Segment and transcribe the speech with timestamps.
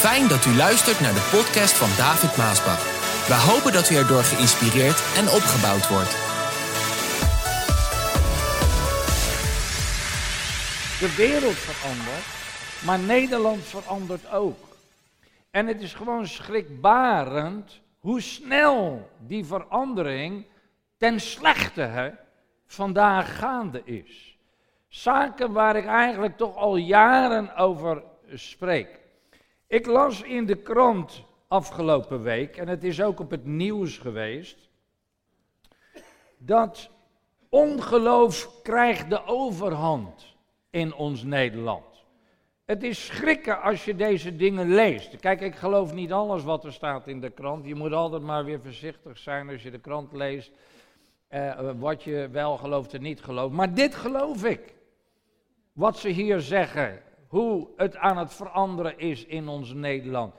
[0.00, 2.82] Fijn dat u luistert naar de podcast van David Maasbach.
[3.28, 6.14] We hopen dat u erdoor geïnspireerd en opgebouwd wordt.
[11.02, 12.28] De wereld verandert,
[12.86, 14.58] maar Nederland verandert ook.
[15.50, 20.46] En het is gewoon schrikbarend hoe snel die verandering
[20.96, 22.10] ten slechte hè,
[22.66, 24.38] vandaag gaande is.
[24.88, 28.02] Zaken waar ik eigenlijk toch al jaren over
[28.34, 28.99] spreek.
[29.70, 34.68] Ik las in de krant afgelopen week, en het is ook op het nieuws geweest,
[36.38, 36.90] dat
[37.48, 40.36] ongeloof krijgt de overhand
[40.70, 42.04] in ons Nederland.
[42.64, 45.16] Het is schrikken als je deze dingen leest.
[45.16, 47.66] Kijk, ik geloof niet alles wat er staat in de krant.
[47.66, 50.52] Je moet altijd maar weer voorzichtig zijn als je de krant leest.
[51.28, 53.54] Eh, wat je wel gelooft en niet gelooft.
[53.54, 54.74] Maar dit geloof ik.
[55.72, 57.02] Wat ze hier zeggen.
[57.30, 60.34] Hoe het aan het veranderen is in ons Nederland.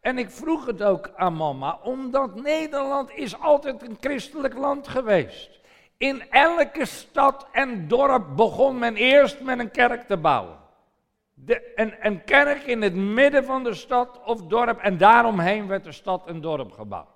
[0.00, 5.60] En ik vroeg het ook aan mama, omdat Nederland is altijd een christelijk land geweest.
[5.96, 10.56] In elke stad en dorp begon men eerst met een kerk te bouwen.
[11.34, 15.84] De, een, een kerk in het midden van de stad of dorp en daaromheen werd
[15.84, 17.15] de stad en dorp gebouwd.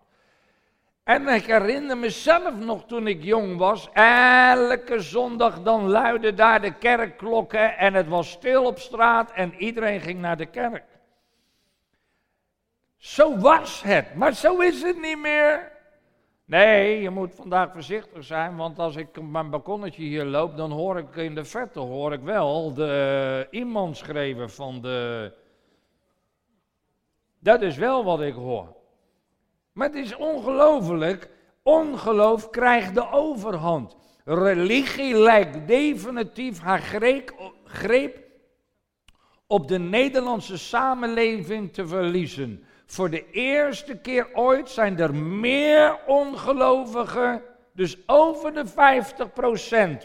[1.05, 6.75] En ik herinner mezelf nog toen ik jong was, elke zondag dan luidden daar de
[6.75, 10.85] kerkklokken en het was stil op straat en iedereen ging naar de kerk.
[12.97, 15.73] Zo was het, maar zo is het niet meer.
[16.45, 20.71] Nee, je moet vandaag voorzichtig zijn, want als ik op mijn balkonnetje hier loop, dan
[20.71, 25.33] hoor ik in de verte hoor ik wel de iemand schreven van de.
[27.39, 28.80] Dat is wel wat ik hoor.
[29.73, 31.31] Maar het is ongelooflijk.
[31.63, 33.97] Ongeloof krijgt de overhand.
[34.25, 36.81] Religie lijkt definitief haar
[37.65, 38.25] greep
[39.47, 42.65] op de Nederlandse samenleving te verliezen.
[42.87, 47.43] Voor de eerste keer ooit zijn er meer ongelovigen,
[47.75, 48.65] dus over de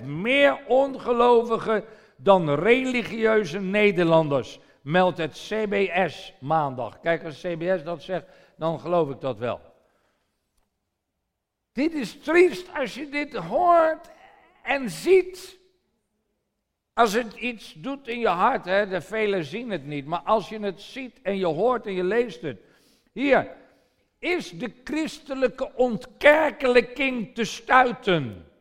[0.01, 1.83] 50% meer ongelovigen
[2.17, 6.99] dan religieuze Nederlanders, meldt het CBS maandag.
[6.99, 8.25] Kijk, als CBS dat zegt,
[8.57, 9.61] dan geloof ik dat wel.
[11.71, 14.09] Dit is triest als je dit hoort
[14.63, 15.57] en ziet.
[16.93, 20.49] Als het iets doet in je hart, hè, de velen zien het niet, maar als
[20.49, 22.61] je het ziet en je hoort en je leest het,
[23.11, 23.55] hier,
[24.19, 28.51] is de christelijke ontkerkelijking te stuiten?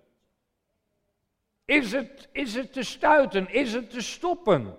[1.64, 3.50] Is het, is het te stuiten?
[3.50, 4.78] Is het te stoppen?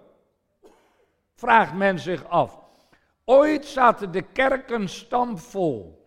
[1.36, 2.65] Vraagt men zich af.
[3.25, 6.03] Ooit zaten de kerken stampvol.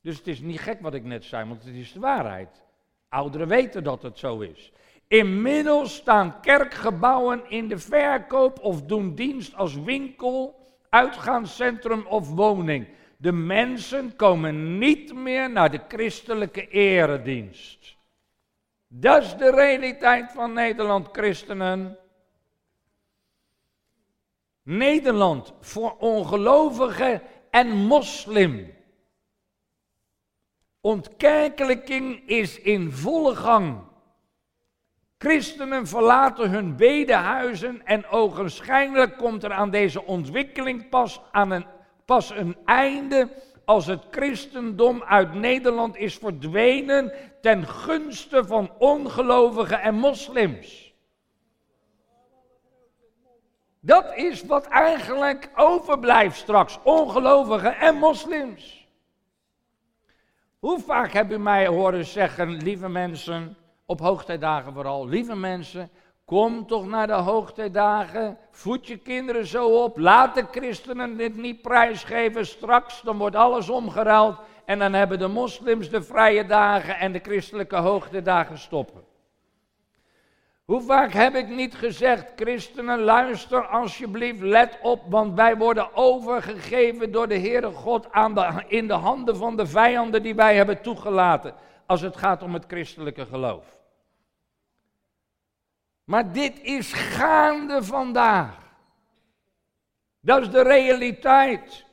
[0.00, 2.64] Dus het is niet gek wat ik net zei, want het is de waarheid.
[3.08, 4.72] Ouderen weten dat het zo is.
[5.08, 12.88] Inmiddels staan kerkgebouwen in de verkoop of doen dienst als winkel, uitgaanscentrum of woning.
[13.16, 17.96] De mensen komen niet meer naar de christelijke eredienst.
[18.88, 21.98] Dat is de realiteit van Nederland, christenen.
[24.66, 28.74] Nederland voor ongelovigen en moslim.
[30.80, 33.78] Ontkerkelijking is in volle gang.
[35.18, 41.66] Christenen verlaten hun bedehuizen en ogenschijnlijk komt er aan deze ontwikkeling pas, aan een,
[42.04, 43.28] pas een einde
[43.64, 50.85] als het christendom uit Nederland is verdwenen ten gunste van ongelovigen en moslims.
[53.86, 58.88] Dat is wat eigenlijk overblijft straks, ongelovigen en moslims.
[60.58, 65.08] Hoe vaak heb u mij horen zeggen, lieve mensen, op hoogtijdagen vooral.
[65.08, 65.90] Lieve mensen,
[66.24, 68.38] kom toch naar de hoogtijdagen.
[68.50, 69.98] Voed je kinderen zo op.
[69.98, 72.46] Laat de christenen dit niet prijsgeven.
[72.46, 74.36] Straks dan wordt alles omgeruild.
[74.64, 79.04] En dan hebben de moslims de vrije dagen en de christelijke hoogtijdagen stoppen.
[80.66, 87.12] Hoe vaak heb ik niet gezegd, christenen, luister alsjeblieft, let op, want wij worden overgegeven
[87.12, 90.82] door de Heere God aan de, in de handen van de vijanden die wij hebben
[90.82, 91.54] toegelaten,
[91.86, 93.76] als het gaat om het christelijke geloof.
[96.04, 98.56] Maar dit is gaande vandaag.
[100.20, 101.84] Dat is de realiteit.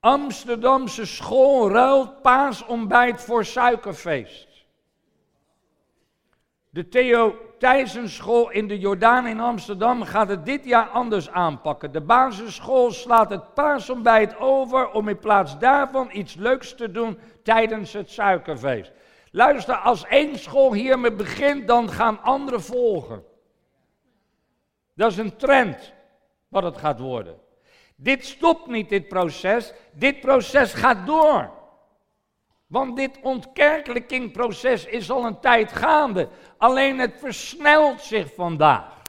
[0.00, 4.53] Amsterdamse school ruilt paasontbijt voor suikerfeest.
[6.74, 11.92] De Theo Thijsenschool in de Jordaan in Amsterdam gaat het dit jaar anders aanpakken.
[11.92, 17.92] De basisschool slaat het paasontbijt over om in plaats daarvan iets leuks te doen tijdens
[17.92, 18.92] het suikerfeest.
[19.30, 23.24] Luister, als één school hiermee begint, dan gaan andere volgen.
[24.94, 25.92] Dat is een trend.
[26.48, 27.36] wat het gaat worden.
[27.96, 29.72] Dit stopt niet, dit proces.
[29.92, 31.50] Dit proces gaat door.
[32.66, 36.28] Want dit ontkerkelijkingproces is al een tijd gaande.
[36.58, 39.02] Alleen het versnelt zich vandaag.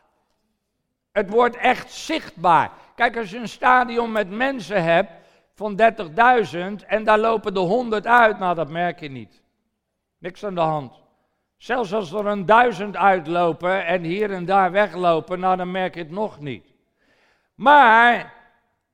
[1.12, 2.72] Het wordt echt zichtbaar.
[2.96, 5.12] Kijk, als je een stadion met mensen hebt
[5.54, 9.42] van 30.000 en daar lopen de 100 uit, nou dat merk je niet.
[10.18, 11.04] Niks aan de hand.
[11.58, 16.00] Zelfs als er een duizend uitlopen en hier en daar weglopen, nou dan merk je
[16.00, 16.74] het nog niet.
[17.56, 18.34] Maar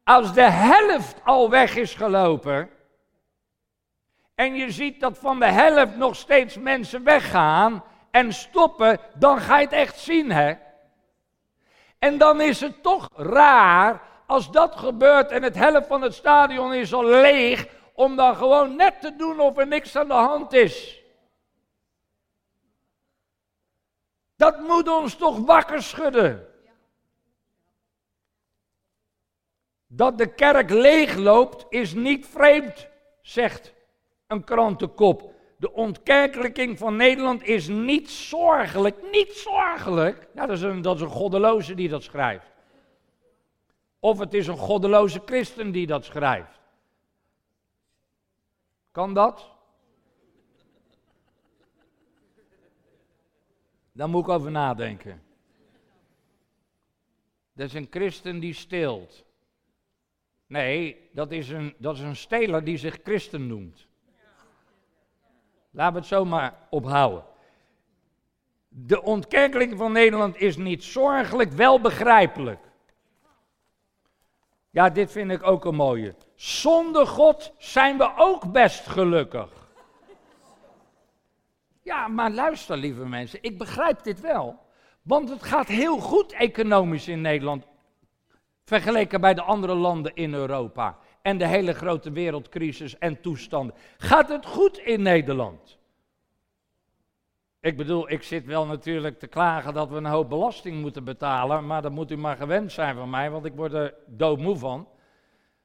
[0.04, 2.69] als de helft al weg is gelopen
[4.41, 9.57] en je ziet dat van de helft nog steeds mensen weggaan en stoppen, dan ga
[9.57, 10.53] je het echt zien, hè?
[11.99, 16.73] En dan is het toch raar als dat gebeurt en het helft van het stadion
[16.73, 20.53] is al leeg, om dan gewoon net te doen of er niks aan de hand
[20.53, 21.01] is.
[24.35, 26.47] Dat moet ons toch wakker schudden.
[29.88, 32.88] Dat de kerk leegloopt is niet vreemd,
[33.21, 33.79] zegt
[34.31, 35.33] een krantenkop.
[35.57, 39.12] De ontkerkelijking van Nederland is niet zorgelijk.
[39.12, 40.28] Niet zorgelijk.
[40.33, 42.51] Ja, dat, is een, dat is een goddeloze die dat schrijft.
[44.00, 46.60] Of het is een goddeloze christen die dat schrijft.
[48.92, 49.50] Kan dat?
[53.92, 55.24] Daar moet ik over nadenken.
[57.54, 59.25] Dat is een christen die steelt.
[60.48, 63.89] Nee, dat is een, dat is een steler die zich christen noemt.
[65.71, 67.23] Laten we het zo maar ophouden.
[68.68, 72.59] De ontkerkeling van Nederland is niet zorgelijk, wel begrijpelijk.
[74.69, 76.15] Ja, dit vind ik ook een mooie.
[76.35, 79.50] Zonder God zijn we ook best gelukkig.
[81.81, 84.59] Ja, maar luister, lieve mensen, ik begrijp dit wel.
[85.01, 87.65] Want het gaat heel goed economisch in Nederland.
[88.63, 90.97] Vergeleken bij de andere landen in Europa.
[91.21, 93.75] En de hele grote wereldcrisis en toestanden.
[93.97, 95.79] Gaat het goed in Nederland?
[97.59, 101.65] Ik bedoel, ik zit wel natuurlijk te klagen dat we een hoop belasting moeten betalen.
[101.65, 104.88] Maar dat moet u maar gewend zijn van mij, want ik word er doodmoe van.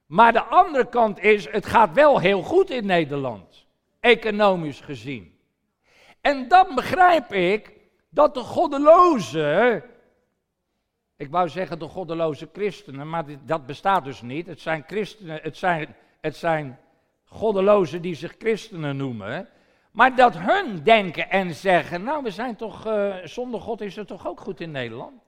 [0.07, 3.67] Maar de andere kant is, het gaat wel heel goed in Nederland.
[4.01, 5.39] Economisch gezien.
[6.21, 7.73] En dan begrijp ik
[8.09, 9.83] dat de goddeloze,
[11.17, 14.47] ik wou zeggen de goddeloze christenen, maar dat bestaat dus niet.
[14.47, 16.79] Het zijn christenen, het zijn, het zijn
[17.25, 19.49] goddelozen die zich christenen noemen.
[19.91, 24.07] Maar dat hun denken en zeggen, nou we zijn toch, uh, zonder God is het
[24.07, 25.23] toch ook goed in Nederland?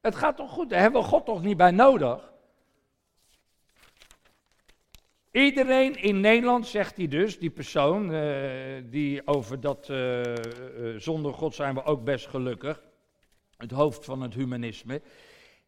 [0.00, 2.32] Het gaat toch goed, daar hebben we God toch niet bij nodig?
[5.30, 10.22] Iedereen in Nederland, zegt hij dus, die persoon, uh, die over dat uh,
[10.96, 12.82] zonder God zijn we ook best gelukkig,
[13.62, 15.02] het hoofd van het humanisme,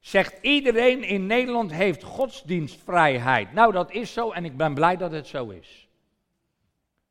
[0.00, 3.52] zegt iedereen in Nederland heeft godsdienstvrijheid.
[3.52, 5.88] Nou, dat is zo en ik ben blij dat het zo is.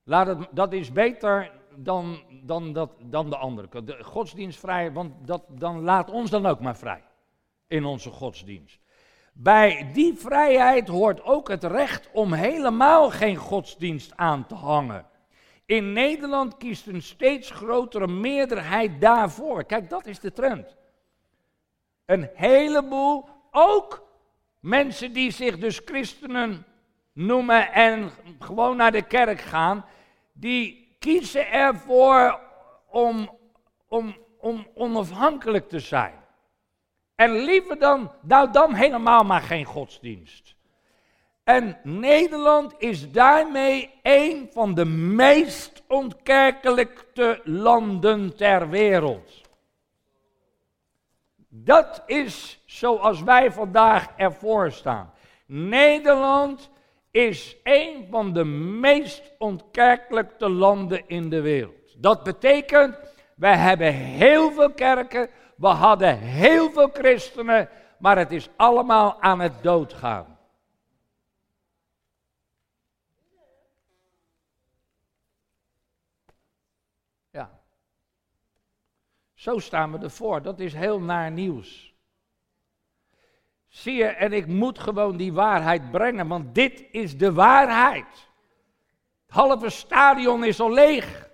[0.03, 3.87] Laat dat is beter dan, dan, dat, dan de andere kant.
[3.87, 7.03] De godsdienstvrijheid, want dat, dan laat ons dan ook maar vrij
[7.67, 8.79] in onze godsdienst.
[9.33, 15.05] Bij die vrijheid hoort ook het recht om helemaal geen godsdienst aan te hangen.
[15.73, 19.63] In Nederland kiest een steeds grotere meerderheid daarvoor.
[19.63, 20.75] Kijk, dat is de trend.
[22.05, 24.07] Een heleboel, ook
[24.59, 26.65] mensen die zich dus christenen
[27.13, 29.85] noemen en gewoon naar de kerk gaan,
[30.33, 32.39] die kiezen ervoor
[32.87, 33.37] om,
[33.87, 36.13] om, om onafhankelijk te zijn.
[37.15, 40.55] En liever dan, nou dan helemaal maar geen godsdienst.
[41.43, 49.41] En Nederland is daarmee een van de meest ontkerkelijkte landen ter wereld.
[51.47, 55.13] Dat is zoals wij vandaag ervoor staan.
[55.45, 56.69] Nederland
[57.11, 61.95] is een van de meest ontkerkelijkte landen in de wereld.
[61.97, 62.97] Dat betekent,
[63.35, 67.69] wij hebben heel veel kerken, we hadden heel veel christenen,
[67.99, 70.33] maar het is allemaal aan het doodgaan.
[77.33, 77.49] Ja.
[79.43, 80.41] Zo staan we ervoor.
[80.41, 81.93] Dat is heel naar nieuws.
[83.67, 88.05] Zie je, en ik moet gewoon die waarheid brengen, want dit is de waarheid.
[89.25, 91.29] Het halve stadion is al leeg.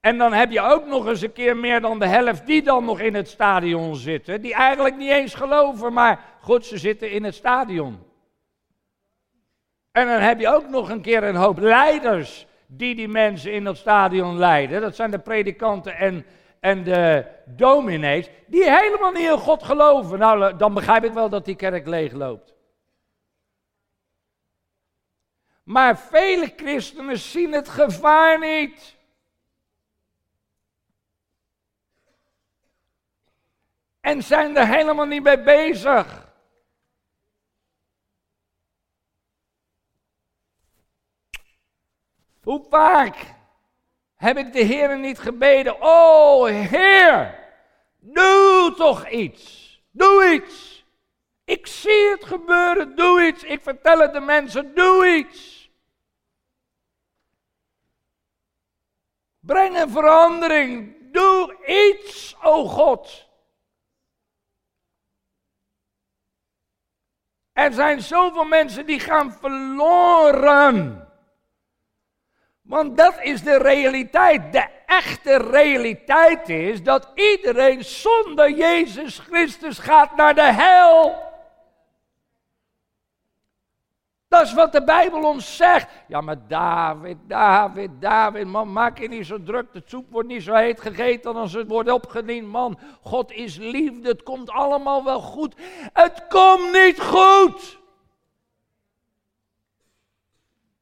[0.00, 2.84] En dan heb je ook nog eens een keer meer dan de helft die dan
[2.84, 4.40] nog in het stadion zitten.
[4.42, 8.02] Die eigenlijk niet eens geloven, maar goed, ze zitten in het stadion.
[9.92, 13.64] En dan heb je ook nog een keer een hoop leiders die die mensen in
[13.64, 14.80] dat stadion leiden.
[14.80, 16.26] Dat zijn de predikanten en,
[16.60, 20.18] en de dominees, die helemaal niet in God geloven.
[20.18, 22.54] Nou, dan begrijp ik wel dat die kerk leeg loopt.
[25.62, 28.96] Maar vele christenen zien het gevaar niet.
[34.00, 36.25] En zijn er helemaal niet mee bezig.
[42.46, 43.16] Hoe vaak
[44.14, 45.80] heb ik de Heer niet gebeden?
[45.80, 47.38] Oh Heer,
[47.98, 49.74] doe toch iets.
[49.90, 50.84] Doe iets.
[51.44, 53.42] Ik zie het gebeuren, doe iets.
[53.42, 55.70] Ik vertel het de mensen, doe iets.
[59.40, 60.94] Breng een verandering.
[61.12, 63.28] Doe iets, o oh God.
[67.52, 71.05] Er zijn zoveel mensen die gaan verloren.
[72.66, 74.52] Want dat is de realiteit.
[74.52, 81.24] De echte realiteit is dat iedereen zonder Jezus Christus gaat naar de hel.
[84.28, 85.88] Dat is wat de Bijbel ons zegt.
[86.08, 89.72] Ja, maar David, David, David, man, maak je niet zo druk.
[89.72, 92.78] De soep wordt niet zo heet gegeten als het wordt opgediend, man.
[93.00, 95.54] God is liefde, het komt allemaal wel goed.
[95.92, 97.78] Het komt niet goed.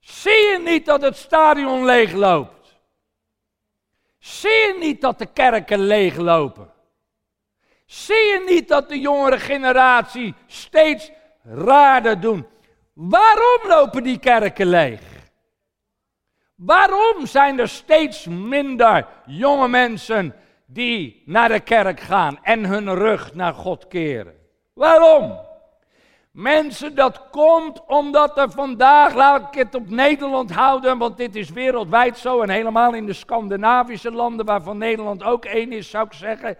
[0.05, 2.77] Zie je niet dat het stadion leegloopt?
[4.19, 6.73] Zie je niet dat de kerken leeglopen?
[7.87, 11.11] Zie je niet dat de jongere generatie steeds
[11.43, 12.47] raarder doen?
[12.93, 15.01] Waarom lopen die kerken leeg?
[16.55, 20.35] Waarom zijn er steeds minder jonge mensen
[20.67, 24.35] die naar de kerk gaan en hun rug naar God keren?
[24.73, 25.41] Waarom?
[26.35, 31.51] Mensen, dat komt omdat er vandaag, laat ik het op Nederland houden, want dit is
[31.51, 36.13] wereldwijd zo en helemaal in de Scandinavische landen, waarvan Nederland ook één is, zou ik
[36.13, 36.59] zeggen.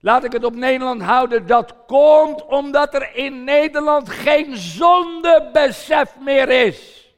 [0.00, 1.46] Laat ik het op Nederland houden.
[1.46, 7.10] Dat komt omdat er in Nederland geen zondebesef meer is.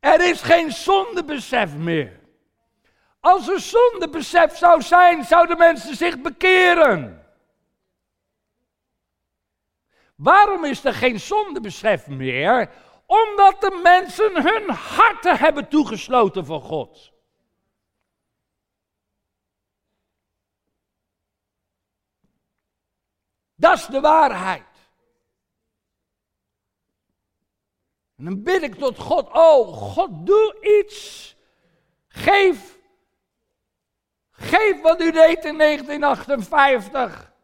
[0.00, 2.20] Er is geen zondebesef meer.
[3.20, 7.17] Als er zondebesef zou zijn, zouden mensen zich bekeren.
[10.18, 12.70] Waarom is er geen zondebesef meer?
[13.06, 17.12] Omdat de mensen hun harten hebben toegesloten voor God.
[23.54, 24.90] Dat is de waarheid.
[28.16, 31.36] En dan bid ik tot God, oh God, doe iets.
[32.08, 32.78] Geef,
[34.30, 37.36] geef wat u deed in 1958.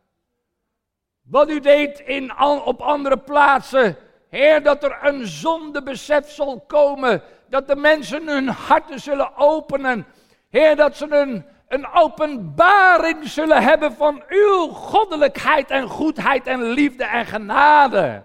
[1.25, 3.97] Wat u deed in, op andere plaatsen.
[4.29, 7.23] Heer, dat er een zondebesef zal komen.
[7.49, 10.07] Dat de mensen hun harten zullen openen.
[10.49, 17.05] Heer, dat ze een, een openbaring zullen hebben van uw goddelijkheid en goedheid en liefde
[17.05, 18.25] en genade.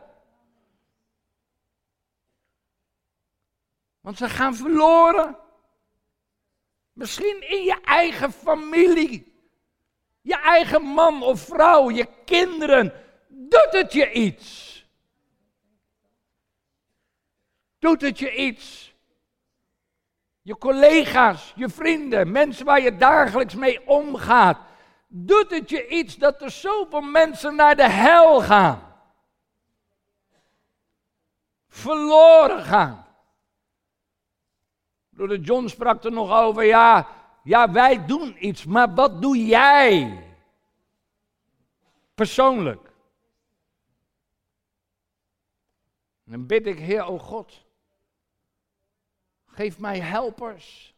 [4.01, 5.37] Want ze gaan verloren.
[6.93, 9.28] Misschien in je eigen familie.
[10.29, 12.93] Je eigen man of vrouw, je kinderen.
[13.27, 14.85] Doet het je iets?
[17.79, 18.93] Doet het je iets?
[20.41, 24.57] Je collega's, je vrienden, mensen waar je dagelijks mee omgaat.
[25.07, 28.95] Doet het je iets dat er zoveel mensen naar de hel gaan?
[31.67, 33.05] Verloren gaan.
[35.09, 37.07] de John sprak er nog over, ja,
[37.49, 40.23] ja, wij doen iets, maar wat doe jij?
[42.15, 42.87] Persoonlijk.
[46.23, 47.65] dan bid ik, Heer, o God,
[49.45, 50.95] geef mij helpers.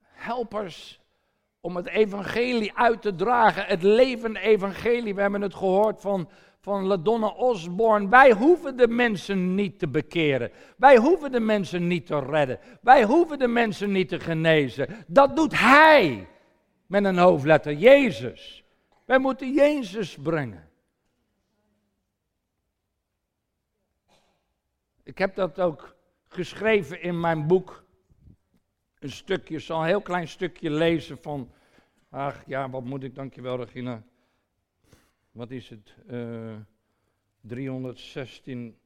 [0.00, 1.00] Helpers
[1.60, 5.14] om het evangelie uit te dragen, het levende evangelie.
[5.14, 6.28] We hebben het gehoord van,
[6.66, 8.08] van LaDonna Osborne.
[8.08, 10.50] Wij hoeven de mensen niet te bekeren.
[10.76, 12.58] Wij hoeven de mensen niet te redden.
[12.80, 14.88] Wij hoeven de mensen niet te genezen.
[15.06, 16.28] Dat doet Hij
[16.86, 18.64] met een hoofdletter, Jezus.
[19.04, 20.68] Wij moeten Jezus brengen.
[25.02, 25.96] Ik heb dat ook
[26.28, 27.84] geschreven in mijn boek.
[28.98, 31.52] Een stukje, zal een heel klein stukje lezen van.
[32.10, 34.02] Ach ja, wat moet ik, dankjewel Regina
[35.36, 36.60] wat is het, uh, eh,
[37.40, 38.78] 316,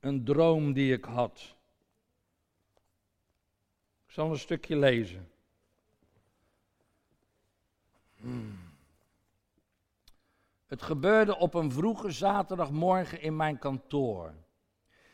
[0.00, 1.56] een droom die ik had.
[4.06, 5.30] Ik zal een stukje lezen.
[8.16, 8.58] Hmm.
[10.66, 14.34] Het gebeurde op een vroege zaterdagmorgen in mijn kantoor.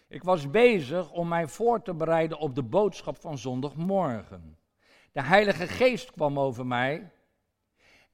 [0.09, 4.59] Ik was bezig om mij voor te bereiden op de boodschap van zondagmorgen.
[5.13, 7.13] De Heilige Geest kwam over mij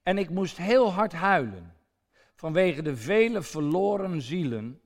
[0.03, 1.75] en ik moest heel hard huilen
[2.35, 4.81] vanwege de vele verloren zielen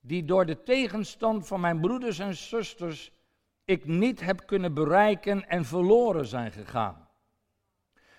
[0.00, 3.12] die door de tegenstand van mijn broeders en zusters
[3.64, 7.08] ik niet heb kunnen bereiken en verloren zijn gegaan.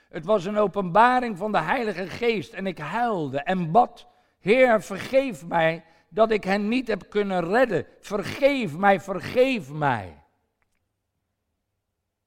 [0.09, 4.07] Het was een openbaring van de Heilige Geest en ik huilde en bad,
[4.39, 7.85] Heer, vergeef mij dat ik hen niet heb kunnen redden.
[7.99, 10.22] Vergeef mij, vergeef mij.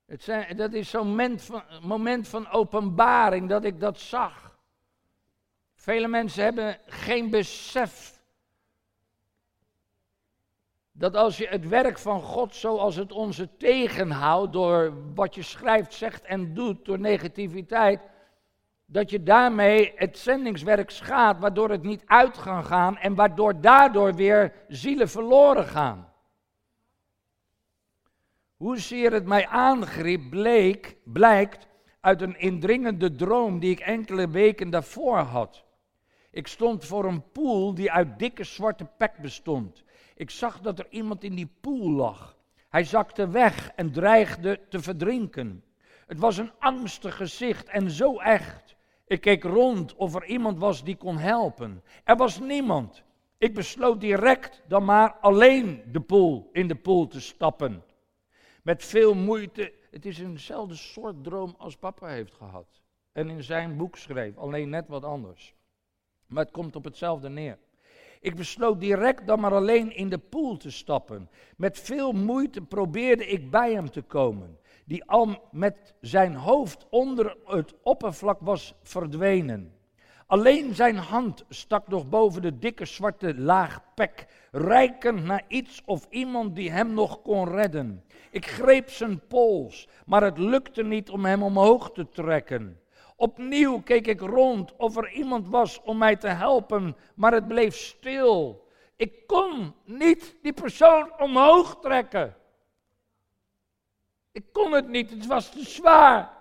[0.07, 4.59] Het dat is zo'n moment van, moment van openbaring dat ik dat zag.
[5.75, 8.17] Vele mensen hebben geen besef
[10.99, 15.95] dat als je het werk van God zoals het onze tegenhoudt door wat je schrijft,
[15.95, 18.01] zegt en doet, door negativiteit,
[18.87, 24.15] dat je daarmee het zendingswerk schaadt, waardoor het niet uit kan gaan en waardoor daardoor
[24.15, 26.06] weer zielen verloren gaan.
[28.57, 31.67] Hoezeer het mij aangriep, bleek, blijkt
[32.01, 35.65] uit een indringende droom die ik enkele weken daarvoor had.
[36.31, 39.85] Ik stond voor een poel die uit dikke zwarte pek bestond.
[40.15, 42.37] Ik zag dat er iemand in die poel lag.
[42.69, 45.65] Hij zakte weg en dreigde te verdrinken.
[46.07, 48.77] Het was een angstig gezicht en zo echt.
[49.07, 51.83] Ik keek rond of er iemand was die kon helpen.
[52.05, 53.03] Er was niemand.
[53.39, 57.85] Ik besloot direct dan maar alleen de poel in de poel te stappen.
[58.67, 59.73] Met veel moeite.
[59.91, 62.83] Het is eenzelfde soort droom als papa heeft gehad.
[63.13, 65.55] En in zijn boek schreef, alleen net wat anders.
[66.27, 67.59] Maar het komt op hetzelfde neer.
[68.21, 71.31] Ik besloot direct dan maar alleen in de poel te stappen.
[71.57, 77.37] Met veel moeite probeerde ik bij hem te komen, die al met zijn hoofd onder
[77.45, 79.76] het oppervlak was verdwenen.
[80.27, 86.07] Alleen zijn hand stak nog boven de dikke zwarte laag pek, reikend naar iets of
[86.11, 88.05] iemand die hem nog kon redden.
[88.31, 92.81] Ik greep zijn pols, maar het lukte niet om hem omhoog te trekken.
[93.17, 97.77] Opnieuw keek ik rond of er iemand was om mij te helpen, maar het bleef
[97.77, 98.67] stil.
[98.97, 102.37] Ik kon niet die persoon omhoog trekken.
[104.33, 106.36] Ik kon het niet, het was te zwaar.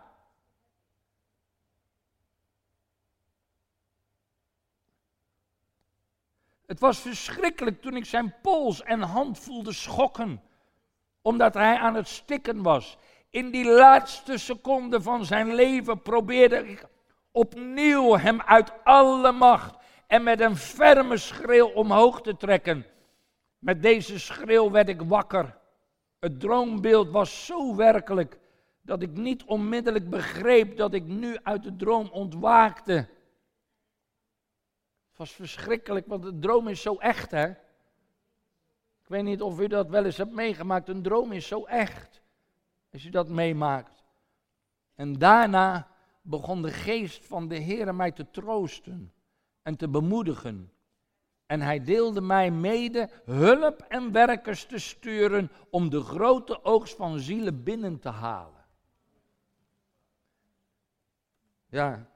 [6.68, 10.42] Het was verschrikkelijk toen ik zijn pols en hand voelde schokken,
[11.22, 12.98] omdat hij aan het stikken was
[13.36, 16.86] in die laatste seconde van zijn leven probeerde ik
[17.32, 19.76] opnieuw hem uit alle macht
[20.08, 22.86] en met een ferme schreeuw omhoog te trekken.
[23.60, 25.58] Met deze schreeuw werd ik wakker.
[26.20, 28.40] Het droombeeld was zo werkelijk
[28.82, 33.08] dat ik niet onmiddellijk begreep dat ik nu uit de droom ontwaakte.
[35.16, 37.50] Was verschrikkelijk, want de droom is zo echt, hè?
[39.02, 40.90] Ik weet niet of u dat wel eens hebt meegemaakt.
[40.90, 42.22] Een droom is zo echt.
[42.92, 44.04] Als je dat meemaakt.
[44.96, 45.88] En daarna
[46.22, 49.14] begon de geest van de Heer mij te troosten
[49.62, 50.72] en te bemoedigen.
[51.46, 57.20] En hij deelde mij mede hulp en werkers te sturen om de grote oogst van
[57.20, 58.66] zielen binnen te halen.
[61.70, 62.10] Ja.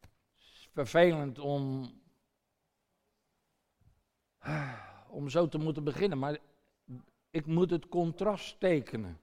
[0.00, 1.90] Het is vervelend om,
[5.08, 6.38] om zo te moeten beginnen, maar
[7.30, 9.20] ik moet het contrast tekenen.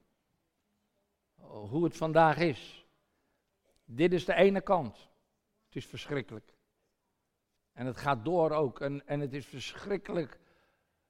[1.36, 2.86] Hoe het vandaag is.
[3.86, 5.10] Dit is de ene kant.
[5.66, 6.54] Het is verschrikkelijk.
[7.74, 8.80] En het gaat door ook.
[8.80, 10.40] En, en het is verschrikkelijk.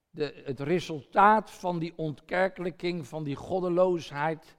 [0.09, 4.57] De, het resultaat van die ontkerkelijking, van die goddeloosheid.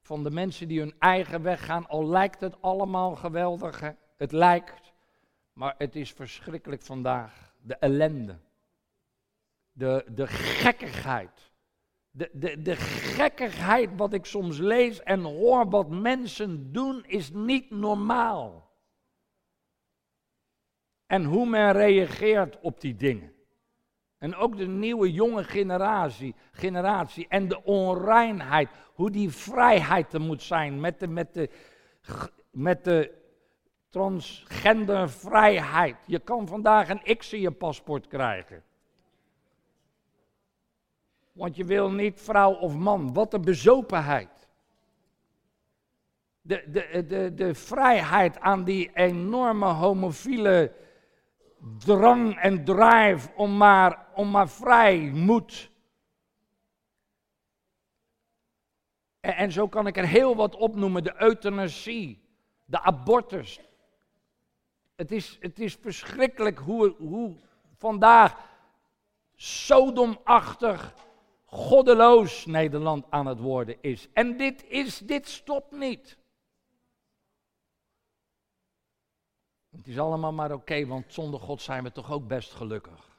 [0.00, 1.88] Van de mensen die hun eigen weg gaan.
[1.88, 3.80] Al lijkt het allemaal geweldig.
[3.80, 3.90] Hè?
[4.16, 4.93] Het lijkt.
[5.54, 7.54] Maar het is verschrikkelijk vandaag.
[7.60, 8.38] De ellende.
[9.72, 11.52] De, de gekkigheid
[12.16, 17.70] de, de, de gekkigheid wat ik soms lees en hoor wat mensen doen is niet
[17.70, 18.72] normaal.
[21.06, 23.32] En hoe men reageert op die dingen.
[24.18, 30.42] En ook de nieuwe jonge generatie, generatie en de onreinheid, hoe die vrijheid er moet
[30.42, 31.50] zijn met de, met de,
[32.50, 33.22] met de
[33.94, 35.96] transgendervrijheid.
[36.06, 38.62] Je kan vandaag een X in je paspoort krijgen.
[41.32, 43.12] Want je wil niet vrouw of man.
[43.12, 44.48] Wat een bezopenheid.
[46.40, 50.72] De, de, de, de vrijheid aan die enorme homofiele
[51.78, 55.70] drang en drive om maar, om maar vrij moet.
[59.20, 61.04] En, en zo kan ik er heel wat opnoemen.
[61.04, 62.22] De euthanasie,
[62.64, 63.60] de abortus.
[64.94, 67.36] Het is, het is verschrikkelijk hoe, hoe
[67.76, 68.52] vandaag
[69.36, 70.94] Sodomachtig,
[71.44, 74.08] goddeloos Nederland aan het worden is.
[74.12, 76.18] En dit, is, dit stopt niet.
[79.76, 83.18] Het is allemaal maar oké, want zonder God zijn we toch ook best gelukkig.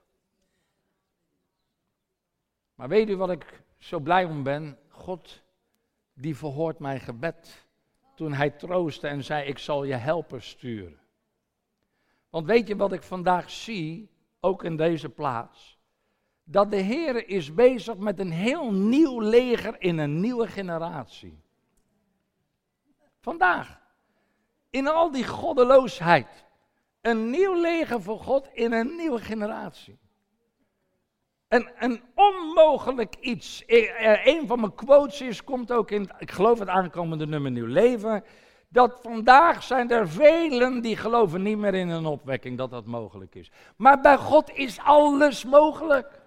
[2.75, 4.79] Maar weet u wat ik zo blij om ben?
[4.89, 5.41] God,
[6.13, 7.65] die verhoort mijn gebed
[8.15, 10.99] toen hij troostte en zei, ik zal je helpers sturen.
[12.35, 15.79] Want weet je wat ik vandaag zie, ook in deze plaats?
[16.43, 21.39] Dat de Heer is bezig met een heel nieuw leger in een nieuwe generatie.
[23.21, 23.79] Vandaag.
[24.69, 26.45] In al die goddeloosheid.
[27.01, 29.97] Een nieuw leger voor God in een nieuwe generatie.
[31.47, 33.65] Een, een onmogelijk iets.
[33.65, 37.51] Eh, eh, een van mijn quotes is, komt ook in, ik geloof het aankomende nummer
[37.51, 38.23] Nieuw Leven,
[38.75, 43.35] dat vandaag zijn er velen die geloven niet meer in een opwekking dat dat mogelijk
[43.35, 43.51] is.
[43.75, 46.21] Maar bij God is alles mogelijk.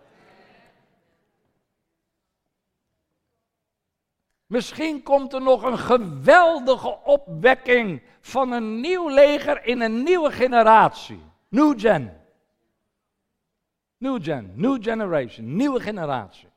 [4.46, 11.22] Misschien komt er nog een geweldige opwekking van een nieuw leger in een nieuwe generatie.
[11.48, 12.16] New gen.
[13.96, 16.47] New gen, new generation, nieuwe generatie.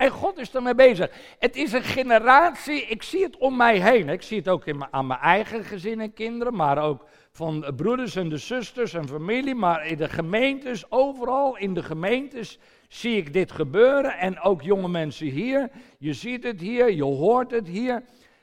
[0.00, 1.10] En God is ermee bezig.
[1.38, 4.08] Het is een generatie, ik zie het om mij heen.
[4.08, 8.16] Ik zie het ook in aan mijn eigen gezin en kinderen, maar ook van broeders
[8.16, 12.58] en de zusters en familie, maar in de gemeentes, overal in de gemeentes
[12.88, 14.18] zie ik dit gebeuren.
[14.18, 18.02] En ook jonge mensen hier, je ziet het hier, je hoort het hier.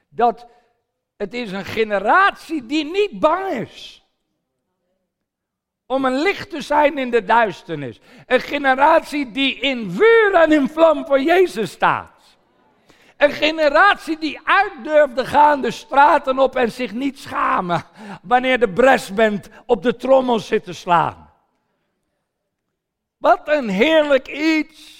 [0.09, 0.47] Dat
[1.15, 4.06] het is een generatie die niet bang is
[5.87, 7.99] om een licht te zijn in de duisternis.
[8.25, 12.11] Een generatie die in vuur en in vlam voor Jezus staat.
[13.17, 17.83] Een generatie die uit durfde gaan de straten op en zich niet schamen
[18.21, 21.31] wanneer de bresband op de trommel zit te slaan.
[23.17, 24.95] Wat een heerlijk iets.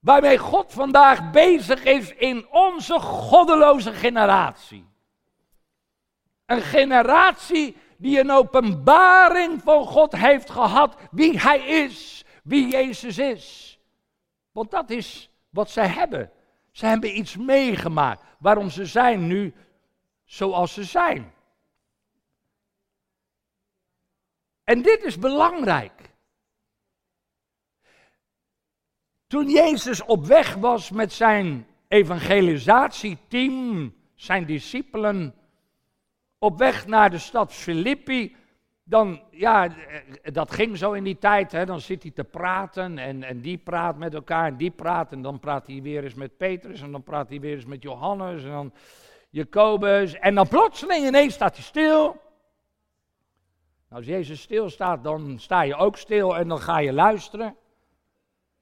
[0.00, 4.86] Waarmee God vandaag bezig is in onze goddeloze generatie.
[6.46, 13.78] Een generatie die een openbaring van God heeft gehad wie Hij is, wie Jezus is.
[14.52, 16.30] Want dat is wat zij hebben.
[16.70, 19.54] Ze hebben iets meegemaakt waarom ze zijn nu
[20.24, 21.34] zoals ze zijn.
[24.64, 25.92] En dit is belangrijk.
[29.26, 35.34] Toen Jezus op weg was met zijn evangelisatieteam, zijn discipelen,
[36.38, 38.36] op weg naar de stad Filippi,
[38.84, 39.68] dan, ja,
[40.22, 43.58] dat ging zo in die tijd, hè, dan zit hij te praten en, en die
[43.58, 46.92] praat met elkaar en die praat en dan praat hij weer eens met Petrus en
[46.92, 48.72] dan praat hij weer eens met Johannes en dan
[49.30, 52.02] Jacobus en dan plotseling ineens staat hij stil.
[53.88, 57.56] Nou, als Jezus stilstaat, dan sta je ook stil en dan ga je luisteren.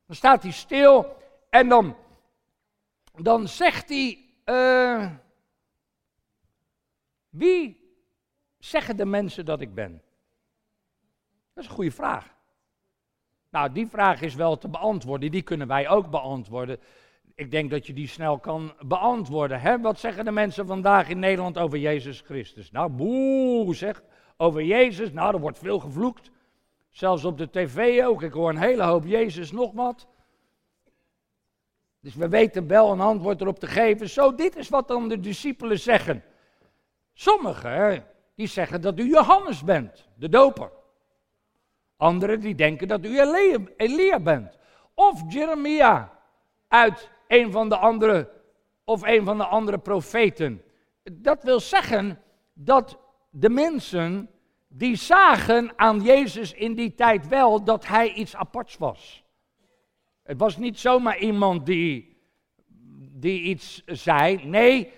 [0.07, 1.17] Dan staat hij stil
[1.51, 1.97] en dan,
[3.15, 5.11] dan zegt hij, uh,
[7.35, 7.93] wie
[8.59, 10.03] zeggen de mensen dat ik ben?
[11.55, 12.35] Dat is een goede vraag.
[13.51, 15.31] Nou, die vraag is wel te beantwoorden.
[15.31, 16.79] Die kunnen wij ook beantwoorden.
[17.35, 19.61] Ik denk dat je die snel kan beantwoorden.
[19.61, 19.81] Hè?
[19.81, 22.71] Wat zeggen de mensen vandaag in Nederland over Jezus Christus?
[22.71, 24.03] Nou, boe, zeg.
[24.37, 26.31] Over Jezus, nou, er wordt veel gevloekt.
[26.91, 28.23] Zelfs op de tv ook.
[28.23, 30.07] Ik hoor een hele hoop Jezus nog wat.
[32.01, 34.09] Dus we weten wel een antwoord erop te geven.
[34.09, 36.23] Zo, dit is wat dan de discipelen zeggen.
[37.15, 40.71] Sommigen die zeggen dat u Johannes bent, de doper.
[41.97, 43.21] Anderen die denken dat u
[43.77, 44.59] Elia, bent.
[44.95, 46.19] Of Jeremia
[46.69, 48.31] uit een van de andere,
[48.85, 50.63] of een van de andere profeten.
[51.13, 52.23] Dat wil zeggen
[52.53, 52.99] dat
[53.31, 54.31] de mensen
[54.69, 59.25] die zagen aan Jezus in die tijd wel dat hij iets aparts was.
[60.23, 62.17] Het was niet zomaar iemand die,
[63.11, 64.47] die iets zei.
[64.47, 64.93] Nee,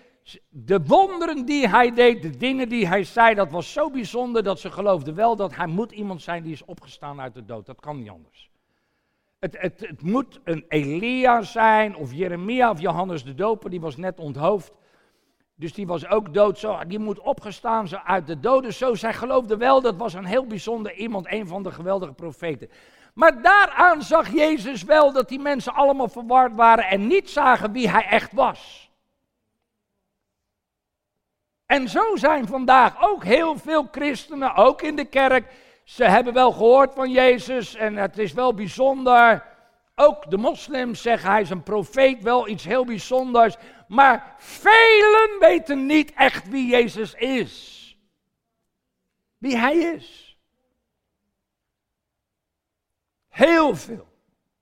[0.48, 4.60] de wonderen die hij deed, de dingen die hij zei, dat was zo bijzonder dat
[4.60, 7.66] ze geloofden wel dat hij moet iemand zijn die is opgestaan uit de dood.
[7.66, 8.50] Dat kan niet anders.
[9.38, 13.96] Het, het, het moet een Elia zijn, of Jeremia of Johannes de Doper, die was
[13.96, 14.72] net onthoofd.
[15.54, 18.74] Dus die was ook dood, zo, die moet opgestaan zo uit de doden.
[18.74, 22.70] Zo, zij geloofden wel, dat was een heel bijzonder iemand, een van de geweldige profeten.
[23.14, 27.88] Maar daaraan zag Jezus wel dat die mensen allemaal verward waren en niet zagen wie
[27.88, 28.85] hij echt was.
[31.66, 35.52] En zo zijn vandaag ook heel veel christenen, ook in de kerk.
[35.84, 39.44] Ze hebben wel gehoord van Jezus en het is wel bijzonder.
[39.94, 43.56] Ook de moslims zeggen hij is een profeet, wel iets heel bijzonders.
[43.88, 47.74] Maar velen weten niet echt wie Jezus is.
[49.38, 50.38] Wie hij is.
[53.28, 54.08] Heel veel.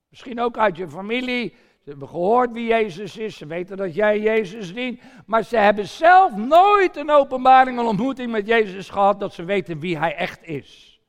[0.09, 1.57] Misschien ook uit je familie.
[1.85, 3.37] Ze hebben gehoord wie Jezus is.
[3.37, 5.01] Ze weten dat jij Jezus dient.
[5.27, 9.21] Maar ze hebben zelf nooit een openbaring, een ontmoeting met Jezus gehad.
[9.21, 11.01] Dat ze weten wie hij echt is.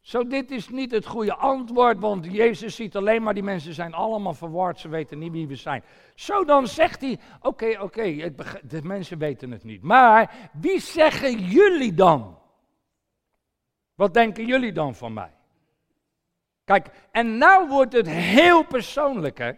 [0.00, 3.94] Zo, dit is niet het goede antwoord, want Jezus ziet alleen maar die mensen zijn
[3.94, 5.84] allemaal verward, ze weten niet wie we zijn.
[6.14, 9.82] Zo, dan zegt hij, oké, oké, de mensen weten het niet.
[9.82, 12.38] Maar wie zeggen jullie dan?
[13.94, 15.35] Wat denken jullie dan van mij?
[16.66, 19.52] Kijk, en nou wordt het heel persoonlijk, hè?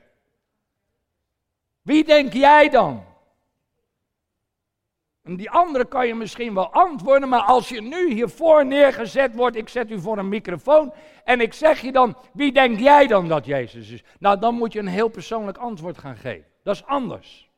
[1.82, 3.04] Wie denk jij dan?
[5.22, 9.68] Die andere kan je misschien wel antwoorden, maar als je nu hiervoor neergezet wordt, ik
[9.68, 10.92] zet u voor een microfoon
[11.24, 14.02] en ik zeg je dan, wie denk jij dan dat Jezus is?
[14.18, 16.46] Nou, dan moet je een heel persoonlijk antwoord gaan geven.
[16.62, 17.50] Dat is anders.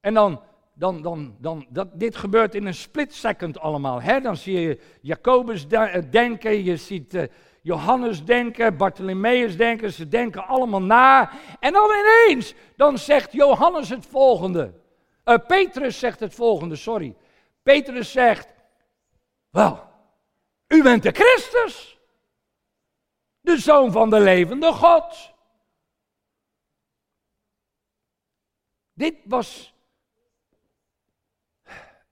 [0.00, 0.42] En dan,
[0.78, 4.02] dan, dan, dan dat, dit gebeurt in een split second allemaal.
[4.02, 4.20] Hè?
[4.20, 5.68] Dan zie je Jacobus
[6.10, 7.22] denken, je ziet uh,
[7.62, 11.30] Johannes denken, Bartholomeus denken, ze denken allemaal na.
[11.60, 14.72] En dan ineens, dan zegt Johannes het volgende.
[15.24, 17.16] Uh, Petrus zegt het volgende, sorry.
[17.62, 18.54] Petrus zegt,
[19.50, 19.82] wel,
[20.68, 21.98] u bent de Christus,
[23.40, 25.32] de Zoon van de levende God.
[28.92, 29.74] Dit was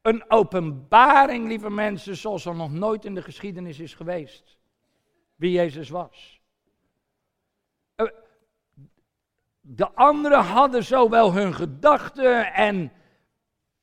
[0.06, 4.58] een openbaring, lieve mensen, zoals er nog nooit in de geschiedenis is geweest
[5.34, 6.40] wie Jezus was.
[7.94, 8.06] Eh,
[9.60, 12.92] de anderen hadden zo wel hun gedachten en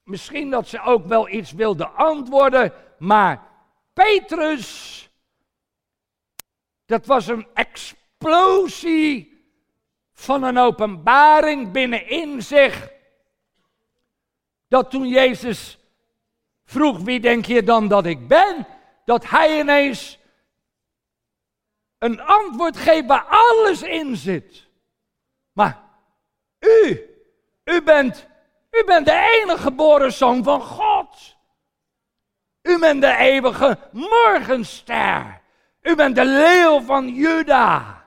[0.03, 3.47] misschien dat ze ook wel iets wilden antwoorden, maar
[3.93, 5.09] Petrus,
[6.86, 9.31] dat was een explosie
[10.13, 12.91] van een openbaring binnenin zich.
[14.67, 15.83] Dat toen Jezus
[16.65, 18.67] vroeg, wie denk je dan dat ik ben?
[19.06, 20.19] Dat hij ineens
[21.97, 24.67] een antwoord geeft waar alles in zit.
[25.52, 25.84] Maar
[26.60, 27.10] u,
[27.63, 28.28] u bent,
[28.71, 31.36] u bent de enige geboren zoon van God.
[32.62, 35.41] U bent de eeuwige morgenster.
[35.82, 38.06] U bent de leeuw van Juda.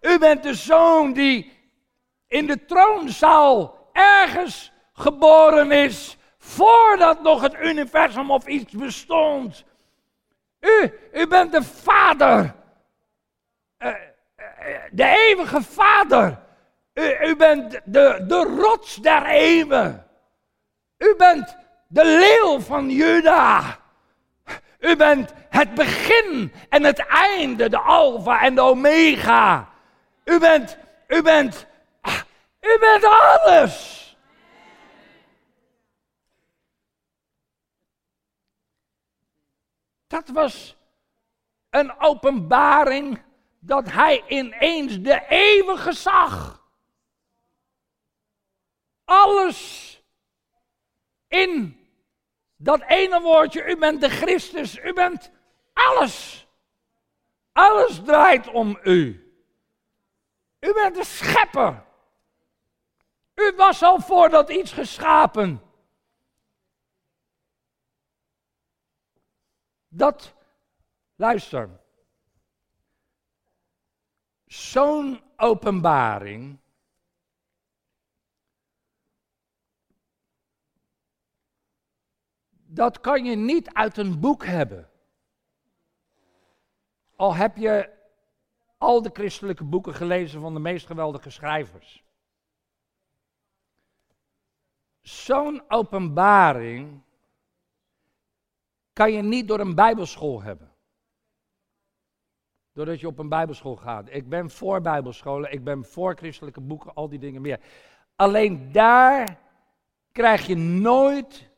[0.00, 1.52] U bent de zoon die
[2.26, 6.16] in de troonzaal ergens geboren is
[6.56, 9.64] voordat nog het universum of iets bestond.
[10.60, 12.54] U, u bent de vader
[13.76, 13.88] eh,
[14.36, 16.38] eh, de eeuwige Vader.
[16.94, 20.06] U, u bent de, de rots der eeuwen.
[20.98, 21.56] U bent
[21.88, 23.78] de leeuw van Juda.
[24.78, 29.68] U bent het begin en het einde, de alfa en de omega.
[30.24, 31.66] U bent, u bent,
[32.60, 33.95] u bent alles.
[40.06, 40.76] Dat was
[41.70, 43.22] een openbaring
[43.58, 46.64] dat hij ineens de eeuwige zag.
[49.04, 49.84] Alles
[51.28, 51.80] in
[52.56, 55.30] dat ene woordje, u bent de Christus, u bent
[55.72, 56.46] alles.
[57.52, 59.20] Alles draait om u.
[60.60, 61.84] U bent de schepper.
[63.34, 65.65] U was al voordat iets geschapen.
[69.96, 70.34] Dat,
[71.14, 71.80] luister,
[74.44, 76.58] zo'n openbaring.
[82.50, 84.90] Dat kan je niet uit een boek hebben.
[87.16, 87.90] Al heb je
[88.78, 92.04] al de christelijke boeken gelezen van de meest geweldige schrijvers.
[95.00, 97.04] Zo'n openbaring
[98.96, 100.74] kan je niet door een bijbelschool hebben
[102.72, 104.08] doordat je op een bijbelschool gaat.
[104.10, 107.60] Ik ben voor bijbelscholen, ik ben voor christelijke boeken, al die dingen meer.
[108.16, 109.40] Alleen daar
[110.12, 111.50] krijg je nooit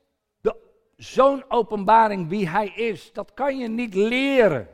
[0.96, 3.12] zo'n openbaring wie hij is.
[3.12, 4.68] Dat kan je niet leren.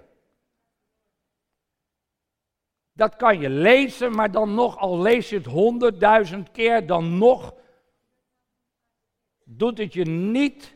[2.93, 7.55] Dat kan je lezen, maar dan nog, al lees je het honderdduizend keer, dan nog
[9.45, 10.74] doet het je niet.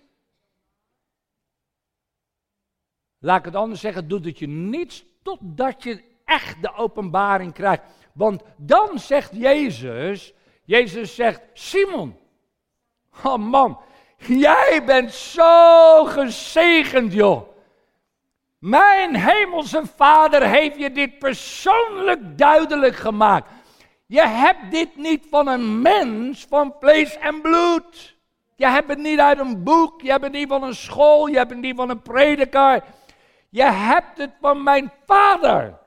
[3.20, 7.82] Laat ik het anders zeggen, doet het je niets totdat je echt de openbaring krijgt.
[8.12, 10.32] Want dan zegt Jezus,
[10.64, 12.16] Jezus zegt, Simon,
[13.24, 13.78] oh man,
[14.16, 17.48] jij bent zo gezegend joh.
[18.58, 23.50] Mijn hemelse vader heeft je dit persoonlijk duidelijk gemaakt.
[24.06, 28.16] Je hebt dit niet van een mens van vlees en bloed.
[28.56, 31.36] Je hebt het niet uit een boek, je hebt het niet van een school, je
[31.36, 32.84] hebt het niet van een prediker.
[33.48, 35.78] Je hebt het van mijn vader.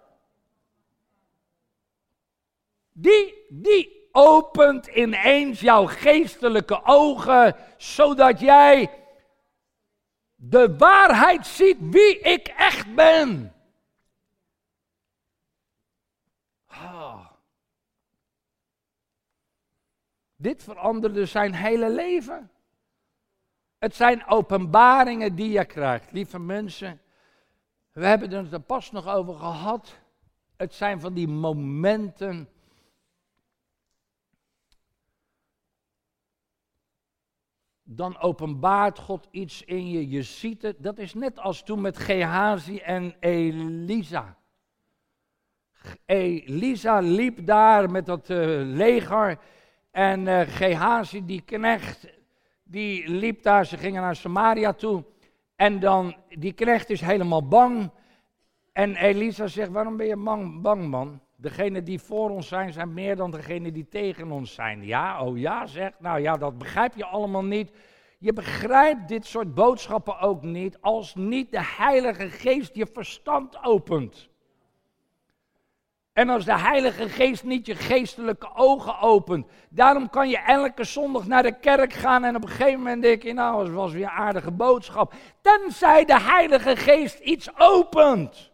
[2.91, 9.01] Die, die opent ineens jouw geestelijke ogen, zodat jij
[10.35, 13.55] de waarheid ziet wie ik echt ben.
[16.67, 17.25] Ah.
[20.35, 22.51] Dit veranderde zijn hele leven.
[23.77, 27.01] Het zijn openbaringen die je krijgt, lieve mensen.
[27.91, 29.99] We hebben het er pas nog over gehad.
[30.57, 32.49] Het zijn van die momenten.
[37.83, 40.09] Dan openbaart God iets in je.
[40.09, 40.83] Je ziet het.
[40.83, 44.37] Dat is net als toen met Gehazi en Elisa.
[46.05, 48.37] Elisa liep daar met dat uh,
[48.75, 49.39] leger.
[49.91, 52.07] En uh, Gehazi, die knecht,
[52.63, 53.65] die liep daar.
[53.65, 55.03] Ze gingen naar Samaria toe.
[55.61, 57.91] En dan, die knecht is helemaal bang.
[58.71, 61.21] En Elisa zegt, waarom ben je bang, bang man?
[61.35, 64.85] Degenen die voor ons zijn, zijn meer dan degenen die tegen ons zijn.
[64.85, 65.99] Ja, oh ja, zegt.
[65.99, 67.71] Nou ja, dat begrijp je allemaal niet.
[68.19, 74.29] Je begrijpt dit soort boodschappen ook niet als niet de Heilige Geest je verstand opent.
[76.21, 79.45] En als de Heilige Geest niet je geestelijke ogen opent.
[79.69, 83.23] Daarom kan je elke zondag naar de kerk gaan en op een gegeven moment denk
[83.23, 85.13] je, nou, het was weer een aardige boodschap.
[85.41, 88.51] Tenzij de Heilige Geest iets opent.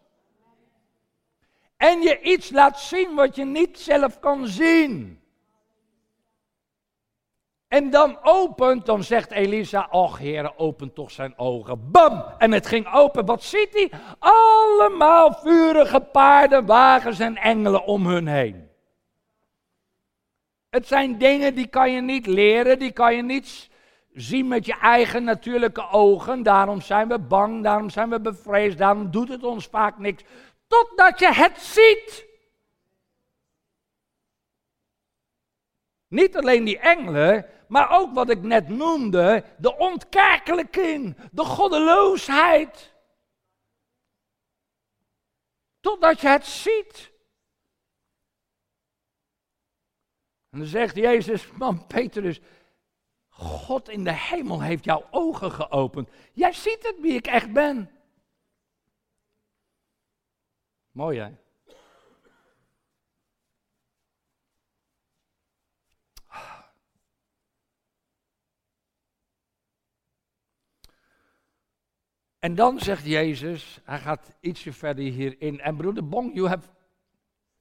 [1.78, 5.22] En je iets laat zien wat je niet zelf kan zien.
[7.68, 11.92] En dan opent, dan zegt Elisa, och heren, open toch zijn ogen.
[11.92, 12.26] Bam!
[12.38, 13.26] En het ging open.
[13.26, 13.92] Wat ziet hij?
[14.20, 18.70] Allemaal vurige paarden, wagens en engelen om hun heen.
[20.70, 23.70] Het zijn dingen die kan je niet leren, die kan je niet
[24.14, 26.44] zien met je eigen natuurlijke ogen.
[26.44, 30.24] Daarom zijn we bang, daarom zijn we bevreesd, daarom doet het ons vaak niks.
[30.68, 32.26] Totdat je het ziet.
[36.08, 42.94] Niet alleen die engelen, maar ook wat ik net noemde, de ontkerkelijking, de goddeloosheid.
[45.80, 47.12] Totdat je het ziet.
[50.50, 52.40] En dan zegt Jezus, man Petrus,
[53.30, 56.10] God in de hemel heeft jouw ogen geopend.
[56.34, 57.92] Jij ziet het wie ik echt ben.
[60.92, 61.47] Mooi hè?
[72.48, 75.60] En dan zegt Jezus, hij gaat ietsje verder hierin.
[75.60, 76.68] En broeder Bong, you have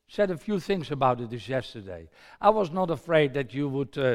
[0.06, 2.08] said a few things about it this yesterday.
[2.44, 4.14] I was not afraid that you would, uh,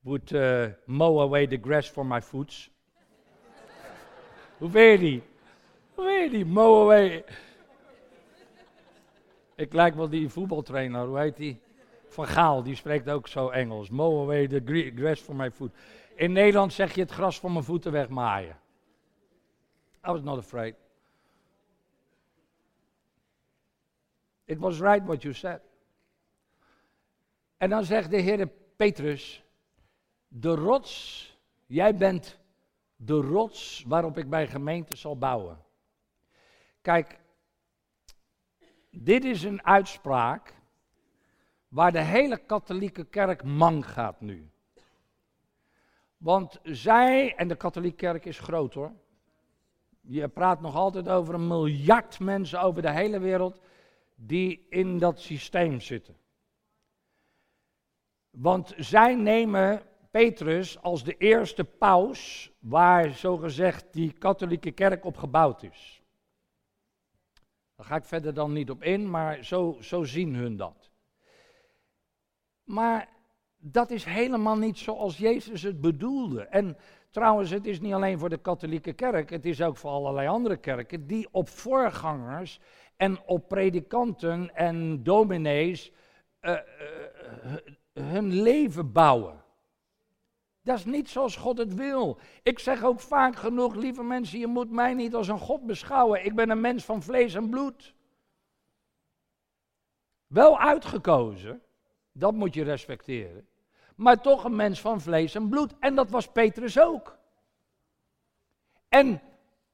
[0.00, 2.70] would uh, mow away the grass for my foots.
[4.58, 6.44] Hoe weet die?
[6.44, 7.24] Mow away.
[9.56, 11.60] Ik lijk wel die voetbaltrainer, hoe heet die?
[12.08, 13.90] Van Gaal, die spreekt ook zo Engels.
[13.90, 15.72] Mow away the grass for my foot.
[16.14, 18.62] In Nederland zeg je het gras van mijn voeten wegmaaien.
[20.06, 20.74] I was not afraid.
[24.44, 25.60] It was right what you said.
[27.56, 29.44] En dan zegt de Heer Petrus,
[30.28, 32.38] de rots, jij bent
[32.96, 35.58] de rots waarop ik mijn gemeente zal bouwen.
[36.80, 37.18] Kijk,
[38.90, 40.54] dit is een uitspraak
[41.68, 44.50] waar de hele katholieke kerk man gaat nu.
[46.16, 48.92] Want zij, en de katholieke kerk is groot hoor,
[50.06, 53.60] je praat nog altijd over een miljard mensen over de hele wereld
[54.14, 56.16] die in dat systeem zitten.
[58.30, 65.62] Want zij nemen Petrus als de eerste paus waar zogezegd die katholieke kerk op gebouwd
[65.62, 66.02] is.
[67.76, 70.90] Daar ga ik verder dan niet op in, maar zo, zo zien hun dat.
[72.64, 73.08] Maar
[73.56, 76.42] dat is helemaal niet zoals Jezus het bedoelde.
[76.42, 76.76] En
[77.14, 80.56] Trouwens, het is niet alleen voor de katholieke kerk, het is ook voor allerlei andere
[80.56, 82.60] kerken die op voorgangers
[82.96, 85.92] en op predikanten en dominees
[86.40, 87.54] uh, uh,
[87.92, 89.44] hun leven bouwen.
[90.62, 92.18] Dat is niet zoals God het wil.
[92.42, 96.24] Ik zeg ook vaak genoeg, lieve mensen, je moet mij niet als een God beschouwen.
[96.24, 97.94] Ik ben een mens van vlees en bloed.
[100.26, 101.62] Wel uitgekozen,
[102.12, 103.48] dat moet je respecteren
[103.94, 105.74] maar toch een mens van vlees en bloed.
[105.80, 107.16] En dat was Petrus ook.
[108.88, 109.22] En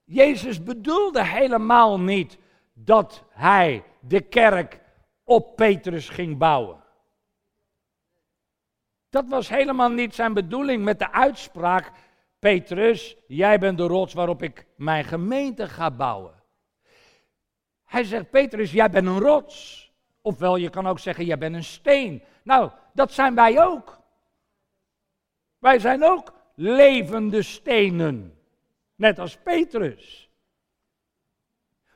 [0.04, 2.38] Jezus bedoelde helemaal niet
[2.72, 4.80] dat hij de kerk
[5.24, 6.84] op Petrus ging bouwen.
[9.10, 11.92] Dat was helemaal niet zijn bedoeling met de uitspraak:
[12.38, 16.42] Petrus, jij bent de rots waarop ik mijn gemeente ga bouwen.
[17.84, 19.88] Hij zegt: Petrus, jij bent een rots.
[20.20, 22.22] Ofwel, je kan ook zeggen: jij bent een steen.
[22.42, 23.99] Nou, dat zijn wij ook.
[25.60, 28.38] Wij zijn ook levende stenen.
[28.94, 30.30] Net als Petrus.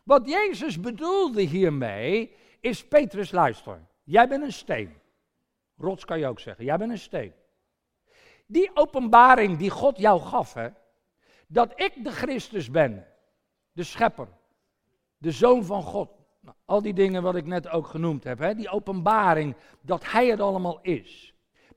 [0.03, 3.87] Wat Jezus bedoelde hiermee is: Petrus, luister.
[4.05, 4.95] Jij bent een steen.
[5.77, 6.65] Rots kan je ook zeggen.
[6.65, 7.33] Jij bent een steen.
[8.47, 10.69] Die openbaring die God jou gaf, hè,
[11.47, 13.07] dat ik de Christus ben,
[13.73, 14.29] de schepper,
[15.19, 16.11] de zoon van God.
[16.41, 20.27] Nou, al die dingen wat ik net ook genoemd heb, hè, die openbaring dat hij
[20.27, 21.34] het allemaal is.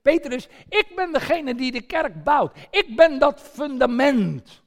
[0.08, 2.52] Petrus, ik ben degene die de kerk bouwt.
[2.70, 4.62] Ik ben dat fundament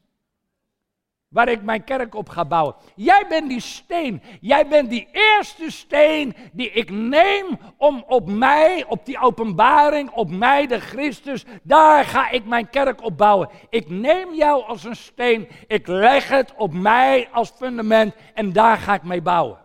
[1.28, 2.76] waar ik mijn kerk op ga bouwen.
[2.96, 4.22] Jij bent die steen.
[4.42, 10.32] Jij bent die eerste steen die ik neem om op mij, op die openbaring, op
[10.32, 13.50] mij, de Christus, daar ga ik mijn kerk op bouwen.
[13.70, 18.78] Ik neem jou als een steen, ik leg het op mij als fundament en daar
[18.78, 19.61] ga ik mee bouwen.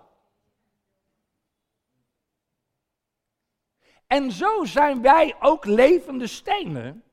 [4.07, 7.05] En zo zijn wij ook levende stenen,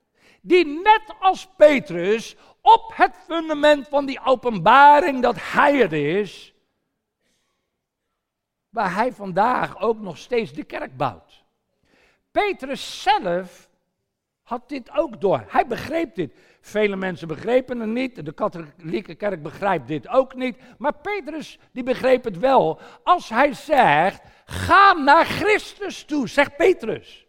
[0.41, 6.53] die net als Petrus op het fundament van die openbaring dat Hij het is,
[8.69, 11.43] waar Hij vandaag ook nog steeds de kerk bouwt.
[12.31, 13.69] Petrus zelf
[14.41, 15.45] had dit ook door.
[15.47, 16.35] Hij begreep dit.
[16.65, 18.25] Vele mensen begrepen het niet.
[18.25, 20.57] De katholieke kerk begrijpt dit ook niet.
[20.77, 22.79] Maar Petrus, die begreep het wel.
[23.03, 27.27] Als hij zegt, ga naar Christus toe, zegt Petrus.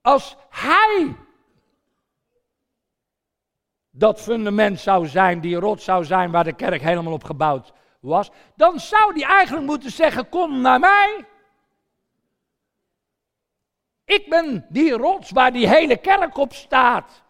[0.00, 1.16] Als hij
[3.90, 8.30] dat fundament zou zijn, die rot zou zijn waar de kerk helemaal op gebouwd was,
[8.56, 11.24] dan zou die eigenlijk moeten zeggen: Kom naar mij.
[14.04, 17.22] Ik ben die rots waar die hele kerk op staat.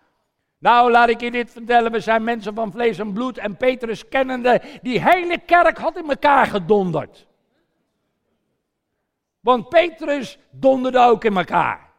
[0.59, 1.93] Nou, laat ik je dit vertellen.
[1.93, 3.39] We zijn mensen van vlees en bloed.
[3.39, 7.27] En Petrus kennende, die hele kerk had in elkaar gedonderd.
[9.41, 11.93] Want Petrus donderde ook in elkaar.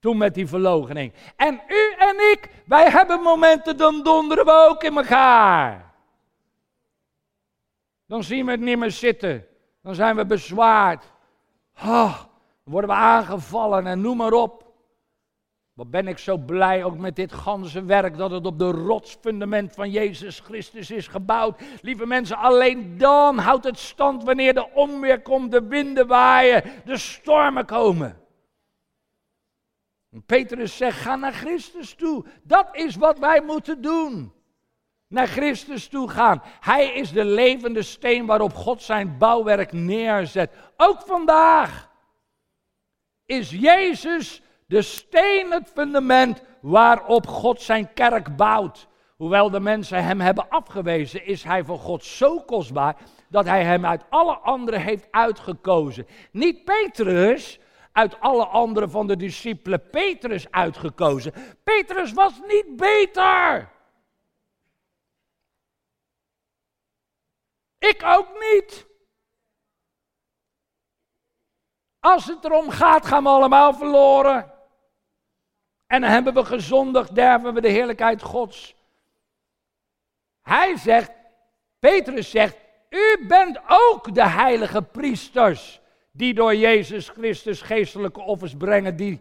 [0.00, 1.12] Toen met die verlogening.
[1.36, 5.94] En u en ik, wij hebben momenten, dan donderen we ook in elkaar.
[8.06, 9.46] Dan zien we het niet meer zitten.
[9.82, 11.12] Dan zijn we bezwaard.
[11.84, 12.22] Oh,
[12.68, 14.66] worden we aangevallen en noem maar op.
[15.78, 19.72] Wat ben ik zo blij ook met dit ganse werk dat het op de rotsfundament
[19.72, 21.60] van Jezus Christus is gebouwd.
[21.82, 26.96] Lieve mensen, alleen dan houdt het stand wanneer de onweer komt, de winden waaien, de
[26.96, 28.20] stormen komen.
[30.26, 32.24] Petrus zegt, ga naar Christus toe.
[32.42, 34.32] Dat is wat wij moeten doen.
[35.08, 36.42] Naar Christus toe gaan.
[36.60, 40.50] Hij is de levende steen waarop God zijn bouwwerk neerzet.
[40.76, 41.87] Ook vandaag
[43.28, 48.88] is Jezus de steen, het fundament waarop God zijn kerk bouwt.
[49.16, 52.96] Hoewel de mensen hem hebben afgewezen, is hij voor God zo kostbaar
[53.28, 56.06] dat hij hem uit alle anderen heeft uitgekozen.
[56.30, 57.58] Niet Petrus,
[57.92, 61.32] uit alle anderen van de discipelen Petrus uitgekozen.
[61.64, 63.70] Petrus was niet beter.
[67.78, 68.87] Ik ook niet.
[72.00, 74.52] Als het erom gaat, gaan we allemaal verloren.
[75.86, 78.74] En dan hebben we gezondigd, derven we de heerlijkheid Gods.
[80.42, 81.10] Hij zegt,
[81.78, 82.56] Petrus zegt,
[82.90, 85.80] u bent ook de heilige priesters
[86.10, 89.20] die door Jezus Christus geestelijke offers brengen die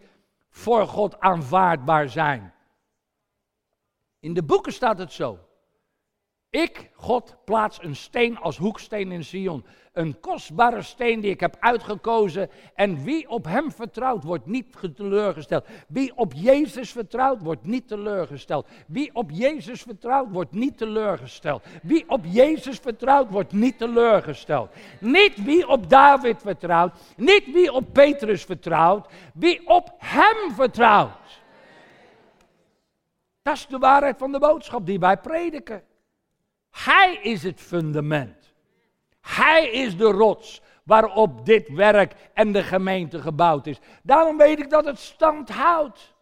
[0.50, 2.54] voor God aanvaardbaar zijn.
[4.20, 5.40] In de boeken staat het zo.
[6.50, 9.66] Ik, God, plaats een steen als hoeksteen in Sion.
[9.98, 12.50] Een kostbare steen die ik heb uitgekozen.
[12.76, 15.66] En wie op hem vertrouwt, wordt niet teleurgesteld.
[15.88, 18.68] Wie op Jezus vertrouwt, wordt niet teleurgesteld.
[18.88, 21.64] Wie op Jezus vertrouwt, wordt niet teleurgesteld.
[21.82, 24.70] Wie op Jezus vertrouwt, wordt niet teleurgesteld.
[25.00, 26.94] Niet wie op David vertrouwt.
[27.16, 29.08] Niet wie op Petrus vertrouwt.
[29.34, 31.42] Wie op hem vertrouwt.
[33.42, 35.84] Dat is de waarheid van de boodschap die wij prediken.
[36.70, 38.47] Hij is het fundament.
[39.28, 43.80] Hij is de rots waarop dit werk en de gemeente gebouwd is.
[44.04, 46.16] Daarom weet ik dat het stand houdt.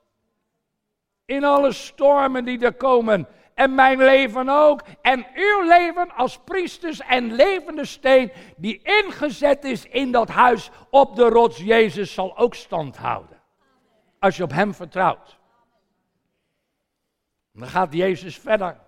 [1.26, 3.28] In alle stormen die er komen.
[3.54, 4.82] En mijn leven ook.
[5.02, 11.16] En uw leven als priesters en levende steen die ingezet is in dat huis op
[11.16, 13.42] de rots Jezus zal ook stand houden.
[14.20, 15.40] Als je op hem vertrouwt.
[17.52, 18.85] Dan gaat Jezus verder.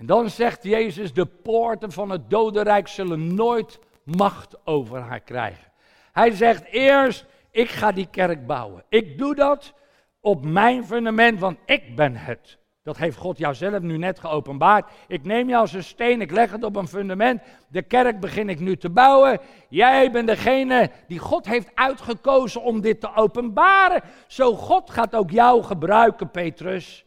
[0.00, 5.72] En dan zegt Jezus, de poorten van het dodenrijk zullen nooit macht over haar krijgen.
[6.12, 8.84] Hij zegt eerst, ik ga die kerk bouwen.
[8.88, 9.74] Ik doe dat
[10.20, 12.58] op mijn fundament, want ik ben het.
[12.82, 14.90] Dat heeft God jou zelf nu net geopenbaard.
[15.08, 17.42] Ik neem jou als een steen, ik leg het op een fundament.
[17.68, 19.40] De kerk begin ik nu te bouwen.
[19.68, 24.02] Jij bent degene die God heeft uitgekozen om dit te openbaren.
[24.26, 27.04] Zo God gaat ook jou gebruiken, Petrus.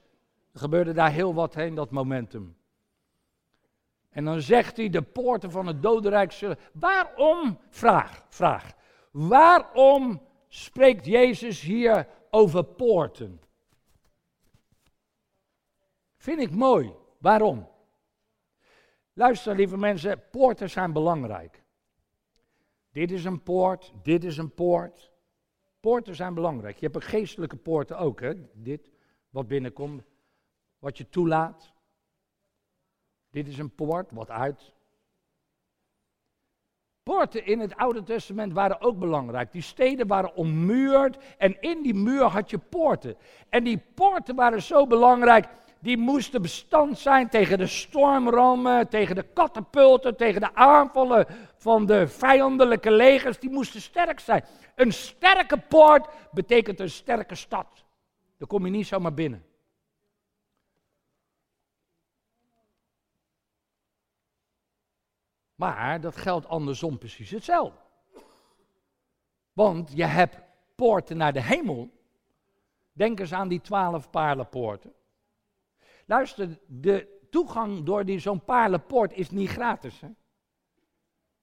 [0.54, 2.56] Er gebeurde daar heel wat heen, dat momentum.
[4.14, 6.58] En dan zegt hij, de poorten van het dodenrijk zullen...
[6.74, 8.74] Waarom, vraag, vraag.
[9.12, 13.42] Waarom spreekt Jezus hier over poorten?
[16.18, 16.94] Vind ik mooi.
[17.18, 17.68] Waarom?
[19.14, 21.64] Luister, lieve mensen, poorten zijn belangrijk.
[22.92, 25.12] Dit is een poort, dit is een poort.
[25.80, 26.78] Poorten zijn belangrijk.
[26.78, 28.34] Je hebt een geestelijke poorten ook, hè?
[28.54, 28.92] Dit,
[29.30, 30.04] wat binnenkomt,
[30.80, 31.73] wat je toelaat.
[33.34, 34.74] Dit is een poort, wat uit.
[37.04, 39.52] Poorten in het Oude Testament waren ook belangrijk.
[39.52, 43.16] Die steden waren ommuurd en in die muur had je poorten.
[43.50, 45.48] En die poorten waren zo belangrijk
[45.80, 51.26] die moesten bestand zijn tegen de stormrammen, tegen de katapulten, tegen de aanvallen
[51.58, 53.40] van de vijandelijke legers.
[53.40, 54.44] Die moesten sterk zijn.
[54.76, 57.68] Een sterke poort betekent een sterke stad.
[58.38, 59.53] Daar kom je niet zomaar binnen.
[65.64, 67.80] Maar dat geldt andersom precies hetzelfde.
[69.54, 70.40] Want je hebt
[70.76, 71.90] poorten naar de hemel.
[72.92, 74.94] Denk eens aan die twaalf paarlenpoorten.
[76.06, 80.02] Luister, de toegang door die zo'n paarlenpoort is niet gratis.
[80.02, 80.10] Hè?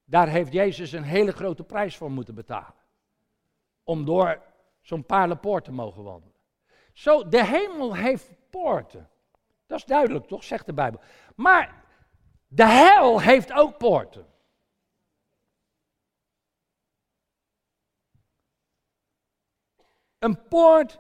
[0.05, 2.75] Daar heeft Jezus een hele grote prijs voor moeten betalen.
[3.85, 4.43] Om door
[4.81, 6.37] zo'n paarlenpoort te mogen wandelen.
[6.93, 9.11] Zo, de hemel heeft poorten.
[9.67, 10.45] Dat is duidelijk, toch?
[10.45, 11.01] Zegt de Bijbel.
[11.35, 11.80] Maar
[12.53, 14.27] de hel heeft ook poorten.
[20.19, 20.99] Een poort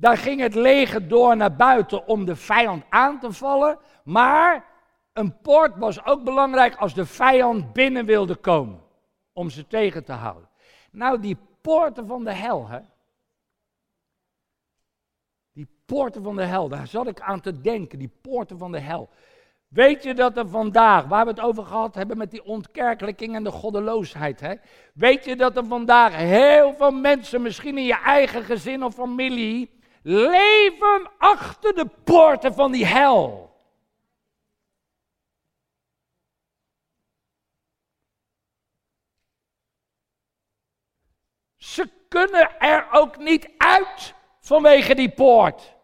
[0.00, 3.78] daar ging het leger door naar buiten om de vijand aan te vallen.
[4.04, 4.64] Maar
[5.12, 8.80] een poort was ook belangrijk als de vijand binnen wilde komen.
[9.32, 10.48] Om ze tegen te houden.
[10.90, 12.80] Nou, die poorten van de hel, hè.
[15.52, 17.98] Die poorten van de hel, daar zat ik aan te denken.
[17.98, 19.08] Die poorten van de hel.
[19.68, 23.44] Weet je dat er vandaag, waar we het over gehad hebben met die ontkerkelijking en
[23.44, 24.54] de goddeloosheid, hè?
[24.94, 29.70] weet je dat er vandaag heel veel mensen, misschien in je eigen gezin of familie,
[30.02, 33.56] leven achter de poorten van die hel.
[41.56, 45.76] Ze kunnen er ook niet uit vanwege die poort.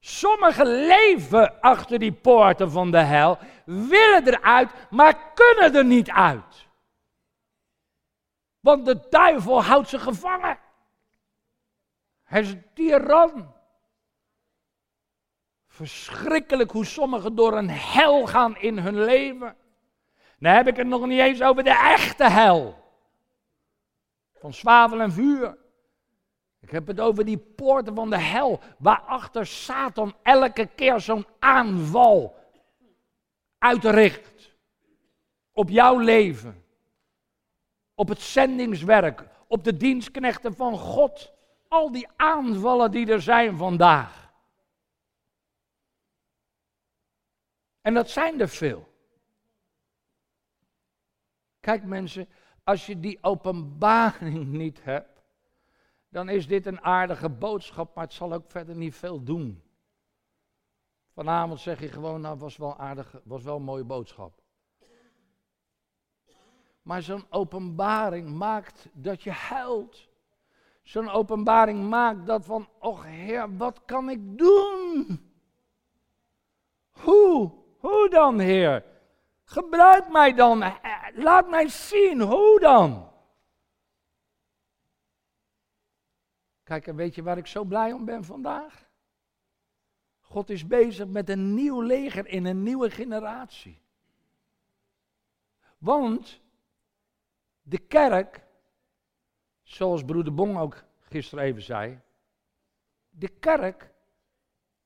[0.00, 6.68] Sommigen leven achter die poorten van de hel, willen eruit, maar kunnen er niet uit.
[8.60, 10.58] Want de duivel houdt ze gevangen.
[12.22, 13.54] Hij is een.
[15.66, 19.56] Verschrikkelijk hoe sommigen door een hel gaan in hun leven.
[20.38, 22.84] Dan heb ik het nog niet eens over de echte hel.
[24.34, 25.58] Van zwavel en vuur.
[26.60, 32.36] Ik heb het over die poorten van de hel, waarachter Satan elke keer zo'n aanval
[33.58, 34.54] uitricht.
[35.52, 36.64] Op jouw leven.
[37.94, 39.24] Op het zendingswerk.
[39.46, 41.32] Op de dienstknechten van God
[41.68, 44.32] al die aanvallen die er zijn vandaag.
[47.80, 48.88] En dat zijn er veel.
[51.60, 52.28] Kijk mensen,
[52.64, 55.09] als je die openbaring niet hebt,
[56.10, 59.62] dan is dit een aardige boodschap, maar het zal ook verder niet veel doen.
[61.12, 64.42] Vanavond zeg je gewoon, nou was wel aardig, was wel een mooie boodschap.
[66.82, 70.08] Maar zo'n openbaring maakt dat je huilt
[70.82, 75.20] zo'n openbaring maakt dat van, och Heer, wat kan ik doen?
[76.90, 77.50] Hoe?
[77.78, 78.84] Hoe dan, Heer?
[79.44, 80.62] Gebruik mij dan.
[80.62, 80.72] Eh,
[81.14, 82.20] laat mij zien.
[82.20, 83.09] Hoe dan?
[86.70, 88.88] Kijk, en weet je waar ik zo blij om ben vandaag?
[90.20, 93.82] God is bezig met een nieuw leger in een nieuwe generatie.
[95.78, 96.40] Want
[97.62, 98.42] de kerk
[99.62, 102.00] zoals broeder Bong ook gisteren even zei,
[103.08, 103.90] de kerk,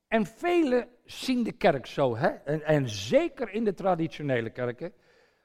[0.08, 2.28] en velen zien de kerk zo, hè?
[2.28, 4.92] En, en zeker in de traditionele kerken,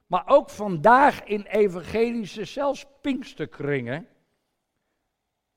[0.06, 4.08] maar ook vandaag in evangelische, zelfs pinksterkringen,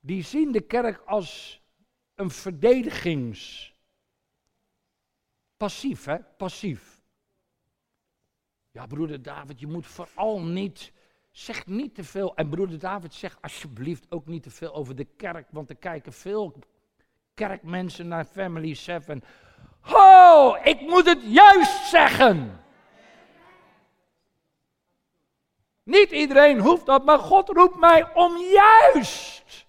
[0.04, 1.60] die zien de kerk als
[2.14, 3.70] een verdedigings...
[5.56, 6.18] Passief, hè?
[6.36, 7.00] Passief.
[8.70, 10.92] Ja, broeder David, je moet vooral niet,
[11.30, 12.34] zeg niet te veel.
[12.36, 16.12] En broeder David, zeg alsjeblieft ook niet te veel over de kerk, want er kijken
[16.12, 16.58] veel
[17.34, 19.22] kerkmensen naar Family 7.
[19.80, 22.60] Ho, ik moet het juist zeggen.
[25.82, 29.66] Niet iedereen hoeft dat, maar God roept mij om juist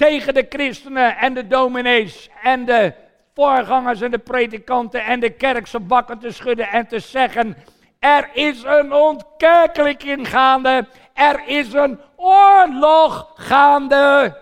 [0.00, 2.92] tegen de christenen en de dominees en de
[3.34, 7.56] voorgangers en de predikanten en de kerkse bakken te schudden en te zeggen:
[7.98, 14.36] Er is een ontkerkelijking gaande, er is een oorlog gaande.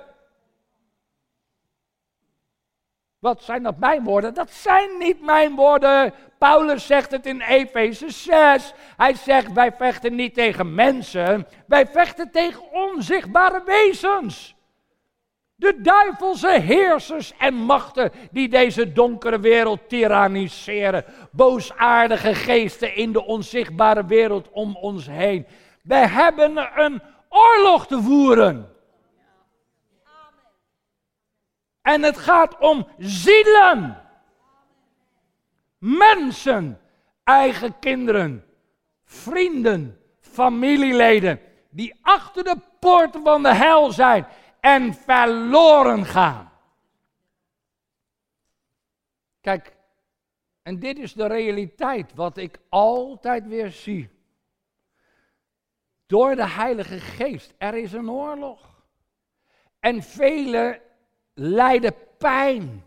[3.18, 4.34] Wat zijn dat mijn woorden?
[4.34, 6.14] Dat zijn niet mijn woorden.
[6.38, 8.72] Paulus zegt het in Efeze 6.
[8.96, 14.56] Hij zegt: Wij vechten niet tegen mensen, wij vechten tegen onzichtbare wezens.
[15.58, 21.04] De duivelse heersers en machten die deze donkere wereld tyranniseren.
[21.32, 25.46] Boosaardige geesten in de onzichtbare wereld om ons heen.
[25.82, 28.74] Wij hebben een oorlog te voeren.
[31.82, 34.02] En het gaat om zielen.
[35.78, 36.80] Mensen,
[37.24, 38.44] eigen kinderen,
[39.04, 41.40] vrienden, familieleden,
[41.70, 44.26] die achter de poorten van de hel zijn
[44.60, 46.52] en verloren gaan.
[49.40, 49.76] Kijk,
[50.62, 54.08] en dit is de realiteit wat ik altijd weer zie.
[56.06, 58.82] Door de Heilige Geest, er is een oorlog.
[59.80, 60.80] En velen
[61.34, 62.84] lijden pijn.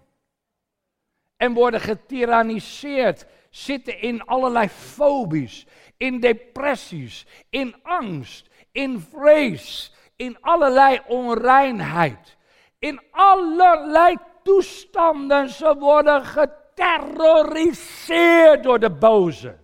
[1.37, 5.65] En worden getyranniseerd, zitten in allerlei fobies,
[5.97, 12.37] in depressies, in angst, in vrees, in allerlei onreinheid,
[12.79, 15.49] in allerlei toestanden.
[15.49, 19.57] Ze worden geterroriseerd door de boze.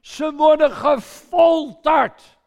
[0.00, 2.38] Ze worden gefolterd.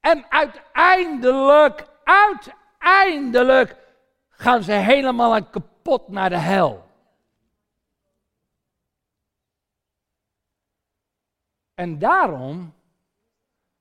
[0.00, 3.76] En uiteindelijk, uiteindelijk
[4.28, 6.90] gaan ze helemaal kapot naar de hel.
[11.74, 12.74] En daarom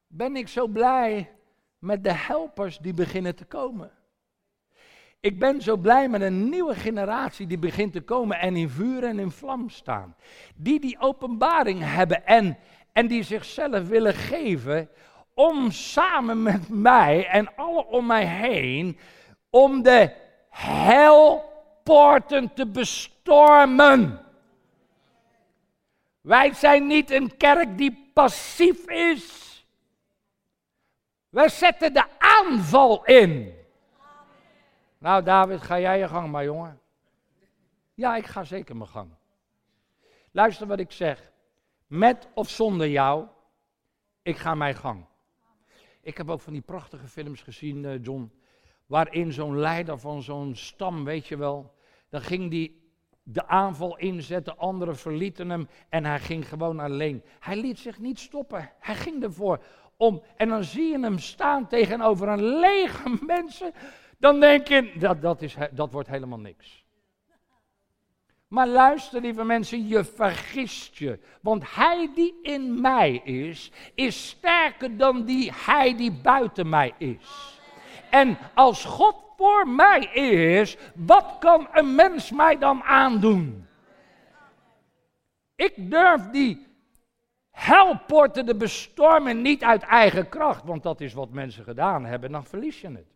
[0.08, 1.41] ben ik zo blij
[1.82, 3.92] met de helpers die beginnen te komen.
[5.20, 9.04] Ik ben zo blij met een nieuwe generatie die begint te komen en in vuur
[9.04, 10.16] en in vlam staan.
[10.56, 12.58] Die die openbaring hebben en,
[12.92, 14.90] en die zichzelf willen geven
[15.34, 18.98] om samen met mij en alle om mij heen,
[19.50, 20.14] om de
[20.50, 24.20] helpoorten te bestormen.
[26.22, 29.51] Wij zijn niet een kerk die passief is.
[31.32, 33.54] We zetten de aanval in.
[34.98, 36.80] Nou, David, ga jij je gang maar, jongen.
[37.94, 39.10] Ja, ik ga zeker mijn gang.
[40.32, 41.32] Luister wat ik zeg.
[41.88, 43.28] Met of zonder jou,
[44.22, 45.06] ik ga mijn gang.
[46.02, 48.32] Ik heb ook van die prachtige films gezien, uh, John,
[48.86, 51.74] waarin zo'n leider van zo'n stam, weet je wel,
[52.10, 52.82] dan ging die
[53.24, 57.24] de aanval inzetten, anderen verlieten hem en hij ging gewoon alleen.
[57.40, 59.64] Hij liet zich niet stoppen, hij ging ervoor
[60.02, 60.22] om.
[60.36, 63.74] En dan zie je hem staan tegenover een lege mensen.
[64.18, 66.86] Dan denk je, dat, dat, is, dat wordt helemaal niks.
[68.48, 71.20] Maar luister, lieve mensen, je vergist je.
[71.42, 77.60] Want hij die in mij is, is sterker dan die hij die buiten mij is.
[78.10, 83.68] En als God voor mij is, wat kan een mens mij dan aandoen?
[85.56, 86.71] Ik durf die
[87.62, 92.44] helporten de bestormen niet uit eigen kracht, want dat is wat mensen gedaan hebben, dan
[92.44, 93.08] verlies je het.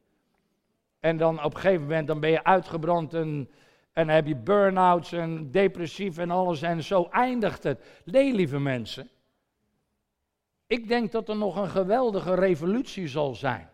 [1.00, 3.50] En dan op een gegeven moment dan ben je uitgebrand en,
[3.94, 8.02] en heb je burn-outs en depressief en alles en zo eindigt het.
[8.04, 9.10] Nee, lieve mensen.
[10.68, 13.70] Ik denk dat er nog een geweldige revolutie zal zijn.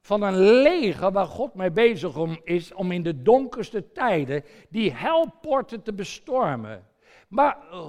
[0.00, 4.92] Van een leger waar God mee bezig om is om in de donkerste tijden die
[4.92, 6.86] helporten te bestormen.
[7.28, 7.88] Maar uh,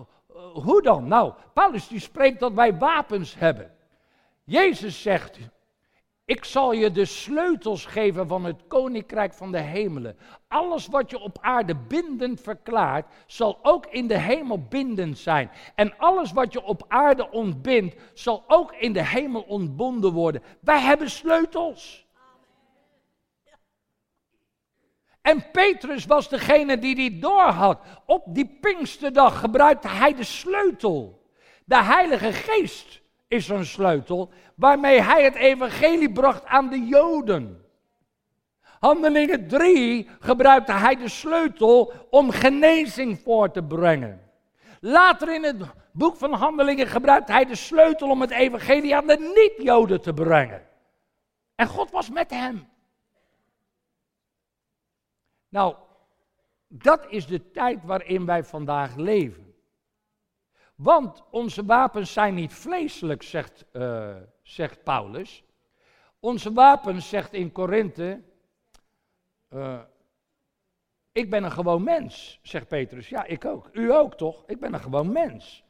[0.53, 1.07] hoe dan?
[1.07, 3.71] Nou, Paulus die spreekt dat wij wapens hebben.
[4.43, 5.39] Jezus zegt,
[6.25, 10.17] ik zal je de sleutels geven van het koninkrijk van de hemelen.
[10.47, 15.51] Alles wat je op aarde bindend verklaart, zal ook in de hemel bindend zijn.
[15.75, 20.43] En alles wat je op aarde ontbindt, zal ook in de hemel ontbonden worden.
[20.59, 22.05] Wij hebben sleutels.
[25.21, 27.79] En Petrus was degene die die doorhad.
[28.05, 31.29] Op die Pinksterdag gebruikte hij de sleutel.
[31.65, 37.65] De Heilige Geest is een sleutel waarmee hij het evangelie bracht aan de Joden.
[38.79, 44.21] Handelingen 3 gebruikte hij de sleutel om genezing voor te brengen.
[44.79, 45.57] Later in het
[45.91, 50.61] boek van Handelingen gebruikt hij de sleutel om het evangelie aan de niet-Joden te brengen.
[51.55, 52.70] En God was met hem.
[55.51, 55.75] Nou,
[56.67, 59.55] dat is de tijd waarin wij vandaag leven.
[60.75, 65.43] Want onze wapens zijn niet vleeselijk, zegt, uh, zegt Paulus.
[66.19, 68.21] Onze wapens, zegt in Korinthe,
[69.49, 69.81] uh,
[71.11, 73.09] ik ben een gewoon mens, zegt Petrus.
[73.09, 73.69] Ja, ik ook.
[73.71, 74.43] U ook toch?
[74.47, 75.63] Ik ben een gewoon mens.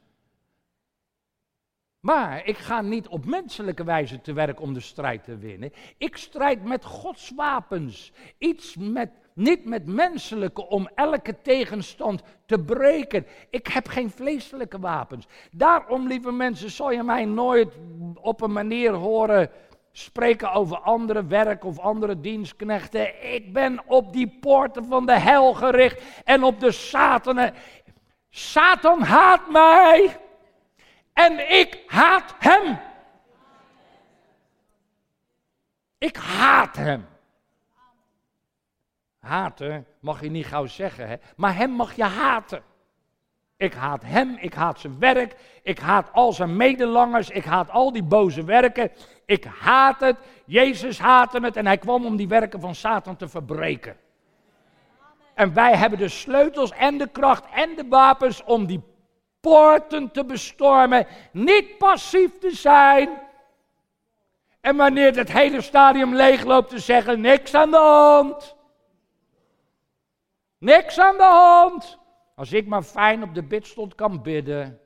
[2.00, 5.72] Maar ik ga niet op menselijke wijze te werk om de strijd te winnen.
[5.96, 8.12] Ik strijd met Gods wapens.
[8.38, 13.26] Iets met, niet met menselijke om elke tegenstand te breken.
[13.50, 15.26] Ik heb geen vleeselijke wapens.
[15.50, 17.72] Daarom, lieve mensen, zal je mij nooit
[18.14, 19.50] op een manier horen
[19.92, 23.32] spreken over andere werk of andere dienstknechten.
[23.34, 27.54] Ik ben op die poorten van de hel gericht en op de Satanen.
[28.30, 30.16] Satan haat mij
[31.12, 32.78] en ik haat hem.
[35.98, 37.06] Ik haat hem.
[39.22, 41.16] Haten mag je niet gauw zeggen, hè?
[41.36, 42.62] maar hem mag je haten.
[43.56, 47.92] Ik haat hem, ik haat zijn werk, ik haat al zijn medelangers, ik haat al
[47.92, 48.90] die boze werken.
[49.26, 53.28] Ik haat het, Jezus haatte het en hij kwam om die werken van Satan te
[53.28, 53.96] verbreken.
[55.34, 58.82] En wij hebben de sleutels en de kracht en de wapens om die
[59.40, 63.08] poorten te bestormen, niet passief te zijn.
[64.60, 68.60] En wanneer het hele stadium leegloopt te zeggen, niks aan de hand.
[70.62, 71.98] Niks aan de hand.
[72.34, 74.80] Als ik maar fijn op de bidstond kan bidden.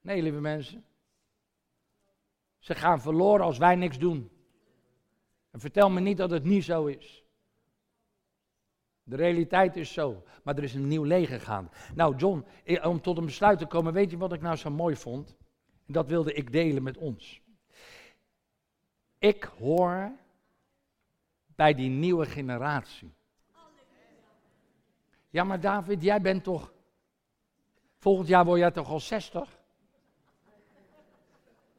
[0.00, 0.84] Nee, lieve mensen.
[2.58, 4.30] Ze gaan verloren als wij niks doen.
[5.50, 7.24] En vertel me niet dat het niet zo is.
[9.02, 10.22] De realiteit is zo.
[10.42, 11.70] Maar er is een nieuw leger gaande.
[11.94, 12.46] Nou, John,
[12.82, 15.36] om tot een besluit te komen, weet je wat ik nou zo mooi vond?
[15.86, 17.42] En dat wilde ik delen met ons.
[19.18, 20.12] Ik hoor
[21.56, 23.14] bij die nieuwe generatie.
[25.30, 26.72] Ja, maar David, jij bent toch.
[27.98, 29.58] Volgend jaar word jij toch al 60?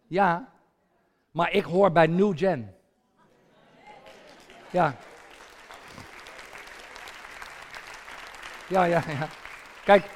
[0.07, 0.53] Ja,
[1.31, 2.75] maar ik hoor bij New Gen.
[4.71, 4.95] Ja.
[8.67, 9.27] Ja, ja, ja.
[9.83, 10.09] Kijk.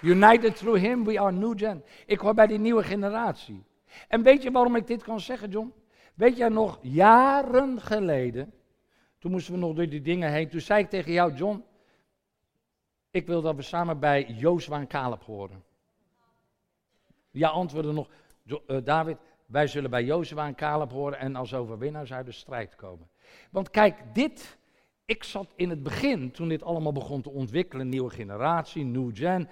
[0.00, 1.84] United through him, we are new gen.
[2.06, 3.64] Ik hoor bij die nieuwe generatie.
[4.08, 5.72] En weet je waarom ik dit kan zeggen, John?
[6.18, 8.52] Weet jij nog, jaren geleden,
[9.18, 10.48] toen moesten we nog door die dingen heen.
[10.48, 11.64] Toen zei ik tegen jou, John,
[13.10, 15.64] ik wil dat we samen bij Jozua en Caleb horen.
[17.30, 18.08] Ja, antwoordde nog,
[18.44, 19.16] uh, David,
[19.46, 23.08] wij zullen bij Jozua en Caleb horen en als overwinnaars uit de strijd komen.
[23.50, 24.58] Want kijk, dit,
[25.04, 29.48] ik zat in het begin, toen dit allemaal begon te ontwikkelen, nieuwe generatie, new gen.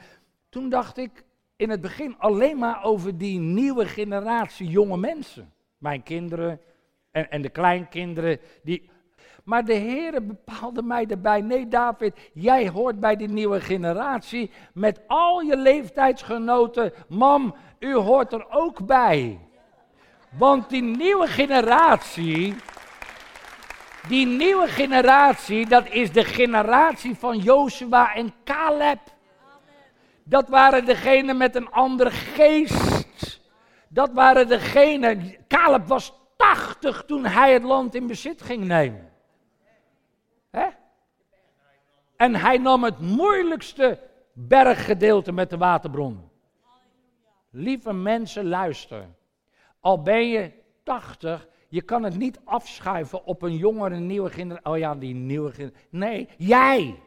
[0.48, 1.24] Toen dacht ik
[1.56, 5.54] in het begin alleen maar over die nieuwe generatie jonge mensen.
[5.78, 6.60] Mijn kinderen
[7.10, 8.90] en, en de kleinkinderen, die
[9.46, 11.40] maar de Heer bepaalde mij erbij.
[11.40, 16.92] Nee, David, jij hoort bij die nieuwe generatie met al je leeftijdsgenoten.
[17.08, 19.38] Mam, u hoort er ook bij.
[20.38, 22.54] Want die nieuwe generatie,
[24.08, 28.98] die nieuwe generatie, dat is de generatie van Joshua en Caleb.
[30.24, 32.95] Dat waren degenen met een andere geest.
[33.96, 35.34] Dat waren degenen.
[35.48, 39.12] Caleb was 80 toen hij het land in bezit ging nemen.
[40.50, 40.66] Hè?
[42.16, 44.00] En hij nam het moeilijkste
[44.32, 46.30] berggedeelte met de waterbron.
[47.50, 49.04] Lieve mensen, luister.
[49.80, 54.70] Al ben je 80, je kan het niet afschuiven op een jongere, nieuwe generatie.
[54.70, 55.86] Oh ja, die nieuwe generatie.
[55.90, 57.02] Nee, jij.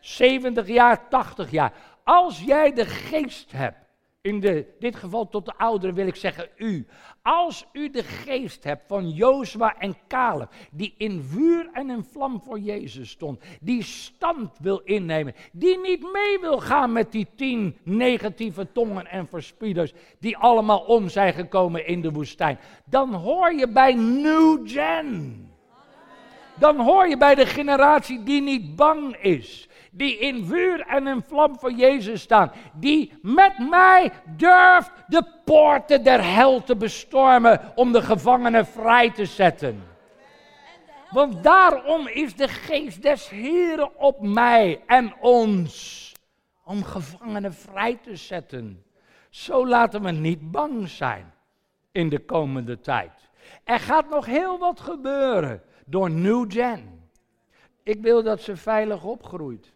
[0.00, 1.72] 70 jaar, 80 jaar.
[2.04, 3.85] Als jij de geest hebt
[4.26, 6.86] in dit geval tot de ouderen wil ik zeggen u.
[7.22, 12.42] Als u de geest hebt van Jozua en Caleb, die in vuur en in vlam
[12.44, 17.76] voor Jezus stond, die stand wil innemen, die niet mee wil gaan met die tien
[17.82, 23.68] negatieve tongen en verspieders, die allemaal om zijn gekomen in de woestijn, dan hoor je
[23.68, 25.40] bij New Gen.
[26.58, 31.22] Dan hoor je bij de generatie die niet bang is die in vuur en in
[31.22, 37.92] vlam voor Jezus staan, die met mij durft de poorten der hel te bestormen om
[37.92, 39.82] de gevangenen vrij te zetten.
[41.10, 46.12] Want daarom is de geest des Heren op mij en ons,
[46.64, 48.84] om gevangenen vrij te zetten.
[49.30, 51.34] Zo laten we niet bang zijn
[51.92, 53.12] in de komende tijd.
[53.64, 57.10] Er gaat nog heel wat gebeuren door New Gen.
[57.82, 59.74] Ik wil dat ze veilig opgroeit.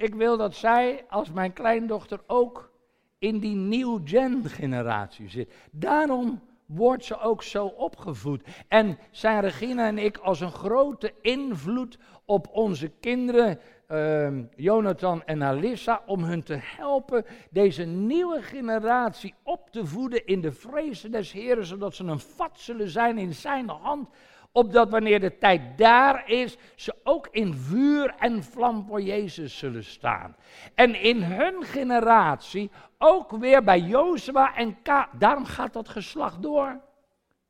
[0.00, 2.70] Ik wil dat zij, als mijn kleindochter, ook
[3.18, 5.52] in die new gen generatie zit.
[5.70, 8.42] Daarom wordt ze ook zo opgevoed.
[8.68, 15.42] En zijn Regina en ik als een grote invloed op onze kinderen, uh, Jonathan en
[15.42, 21.32] Alissa, om hun te helpen deze nieuwe generatie op te voeden in de vrezen des
[21.32, 24.08] Heren, zodat ze een vat zullen zijn in zijn hand
[24.52, 29.84] opdat wanneer de tijd daar is, ze ook in vuur en vlam voor Jezus zullen
[29.84, 30.36] staan.
[30.74, 35.08] En in hun generatie ook weer bij Jozua en Caleb.
[35.18, 36.80] Daarom gaat dat geslacht door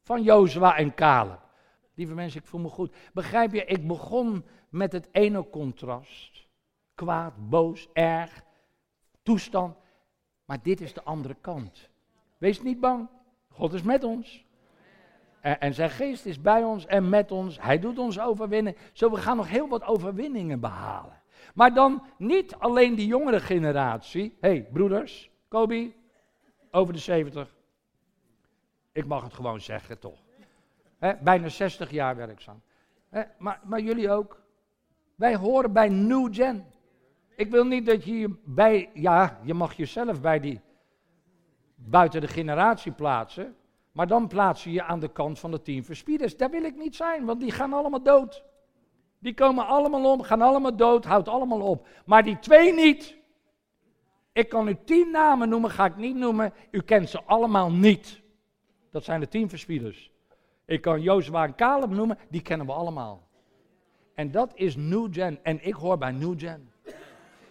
[0.03, 1.41] van Jozua en Caleb.
[1.95, 2.95] Lieve mensen, ik voel me goed.
[3.13, 6.47] Begrijp je, ik begon met het ene contrast.
[6.95, 8.43] Kwaad, boos, erg,
[9.23, 9.77] toestand.
[10.45, 11.89] Maar dit is de andere kant.
[12.39, 13.09] Wees niet bang.
[13.49, 14.45] God is met ons.
[15.41, 17.61] En, zijn geest is bij ons en met ons.
[17.61, 18.77] Hij doet ons overwinnen.
[18.93, 21.23] Zo, we gaan nog heel wat overwinningen behalen.
[21.55, 24.37] Maar dan niet alleen die jongere generatie.
[24.41, 25.95] Hé, hey, broeders, Kobi,
[26.71, 27.55] over de 70.
[28.93, 30.19] Ik mag het gewoon zeggen, toch.
[31.21, 32.63] bijna 60 jaar werkzaam.
[33.39, 34.43] maar, maar jullie ook.
[35.15, 36.65] Wij horen bij New Gen.
[37.37, 40.61] Ik wil niet dat je bij, ja, je mag jezelf bij die
[41.75, 43.57] buiten de generatie plaatsen.
[44.01, 46.37] Maar dan plaats je je aan de kant van de tien verspieders.
[46.37, 48.45] Daar wil ik niet zijn, want die gaan allemaal dood.
[49.19, 51.87] Die komen allemaal om, gaan allemaal dood, houdt allemaal op.
[52.05, 53.17] Maar die twee niet.
[54.33, 56.53] Ik kan u tien namen noemen, ga ik niet noemen.
[56.71, 58.21] U kent ze allemaal niet.
[58.91, 60.11] Dat zijn de tien verspieders.
[60.65, 63.29] Ik kan Jozua en Caleb noemen, die kennen we allemaal.
[64.15, 65.39] En dat is New Gen.
[65.43, 66.73] En ik hoor bij New Gen.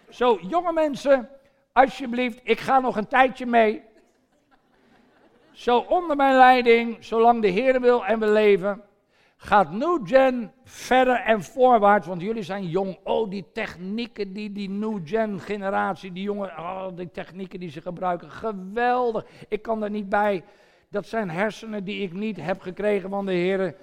[0.08, 1.28] Zo, jonge mensen,
[1.72, 3.88] alsjeblieft, ik ga nog een tijdje mee.
[5.52, 8.82] Zo onder mijn leiding, zolang de Heer wil en we leven,
[9.36, 12.06] gaat New Gen verder en voorwaarts.
[12.06, 12.98] Want jullie zijn jong.
[13.04, 17.80] Oh, die technieken, die, die New Gen generatie, die jongen, oh, die technieken die ze
[17.80, 18.30] gebruiken.
[18.30, 19.26] Geweldig.
[19.48, 20.44] Ik kan er niet bij.
[20.88, 23.74] Dat zijn hersenen die ik niet heb gekregen van de Heer.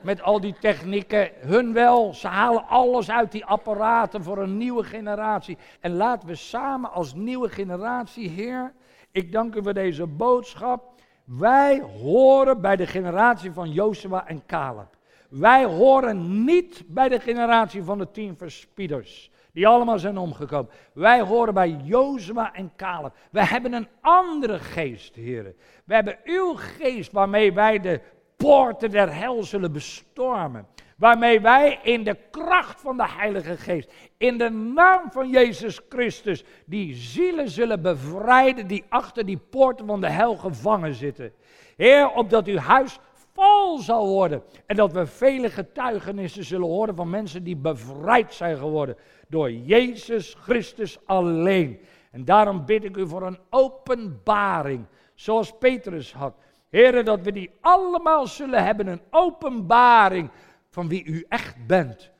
[0.00, 1.30] Met al die technieken.
[1.40, 2.14] Hun wel.
[2.14, 5.58] Ze halen alles uit die apparaten voor een nieuwe generatie.
[5.80, 8.72] En laten we samen als nieuwe generatie, Heer.
[9.12, 10.93] Ik dank u voor deze boodschap.
[11.24, 14.96] Wij horen bij de generatie van Jozua en Caleb.
[15.28, 20.70] Wij horen niet bij de generatie van de tien verspieders, die allemaal zijn omgekomen.
[20.92, 23.14] Wij horen bij Jozua en Caleb.
[23.30, 25.56] Wij hebben een andere geest, heren.
[25.84, 28.00] We hebben uw geest waarmee wij de
[28.36, 30.66] poorten der hel zullen bestormen.
[30.96, 36.44] Waarmee wij in de kracht van de Heilige Geest, in de naam van Jezus Christus,
[36.66, 41.32] die zielen zullen bevrijden die achter die poorten van de hel gevangen zitten.
[41.76, 42.98] Heer, opdat uw huis
[43.34, 44.42] vol zal worden.
[44.66, 48.96] En dat we vele getuigenissen zullen horen van mensen die bevrijd zijn geworden
[49.28, 51.80] door Jezus Christus alleen.
[52.10, 56.34] En daarom bid ik u voor een openbaring, zoals Petrus had.
[56.70, 60.30] Heren, dat we die allemaal zullen hebben, een openbaring
[60.74, 62.10] van wie u echt bent.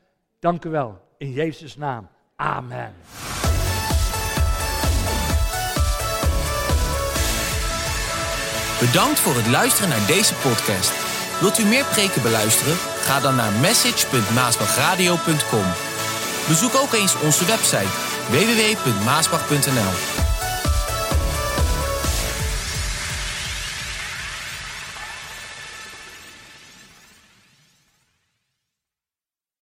[0.40, 1.00] Dank u wel.
[1.18, 2.08] In Jezus' naam.
[2.36, 2.94] Amen.
[8.80, 10.92] Bedankt voor het luisteren naar deze podcast.
[11.40, 12.76] Wilt u meer preken beluisteren?
[12.76, 15.66] Ga dan naar message.maasbachradio.com.
[16.48, 17.90] Bezoek ook eens onze website
[18.30, 20.23] www.maasbach.nl.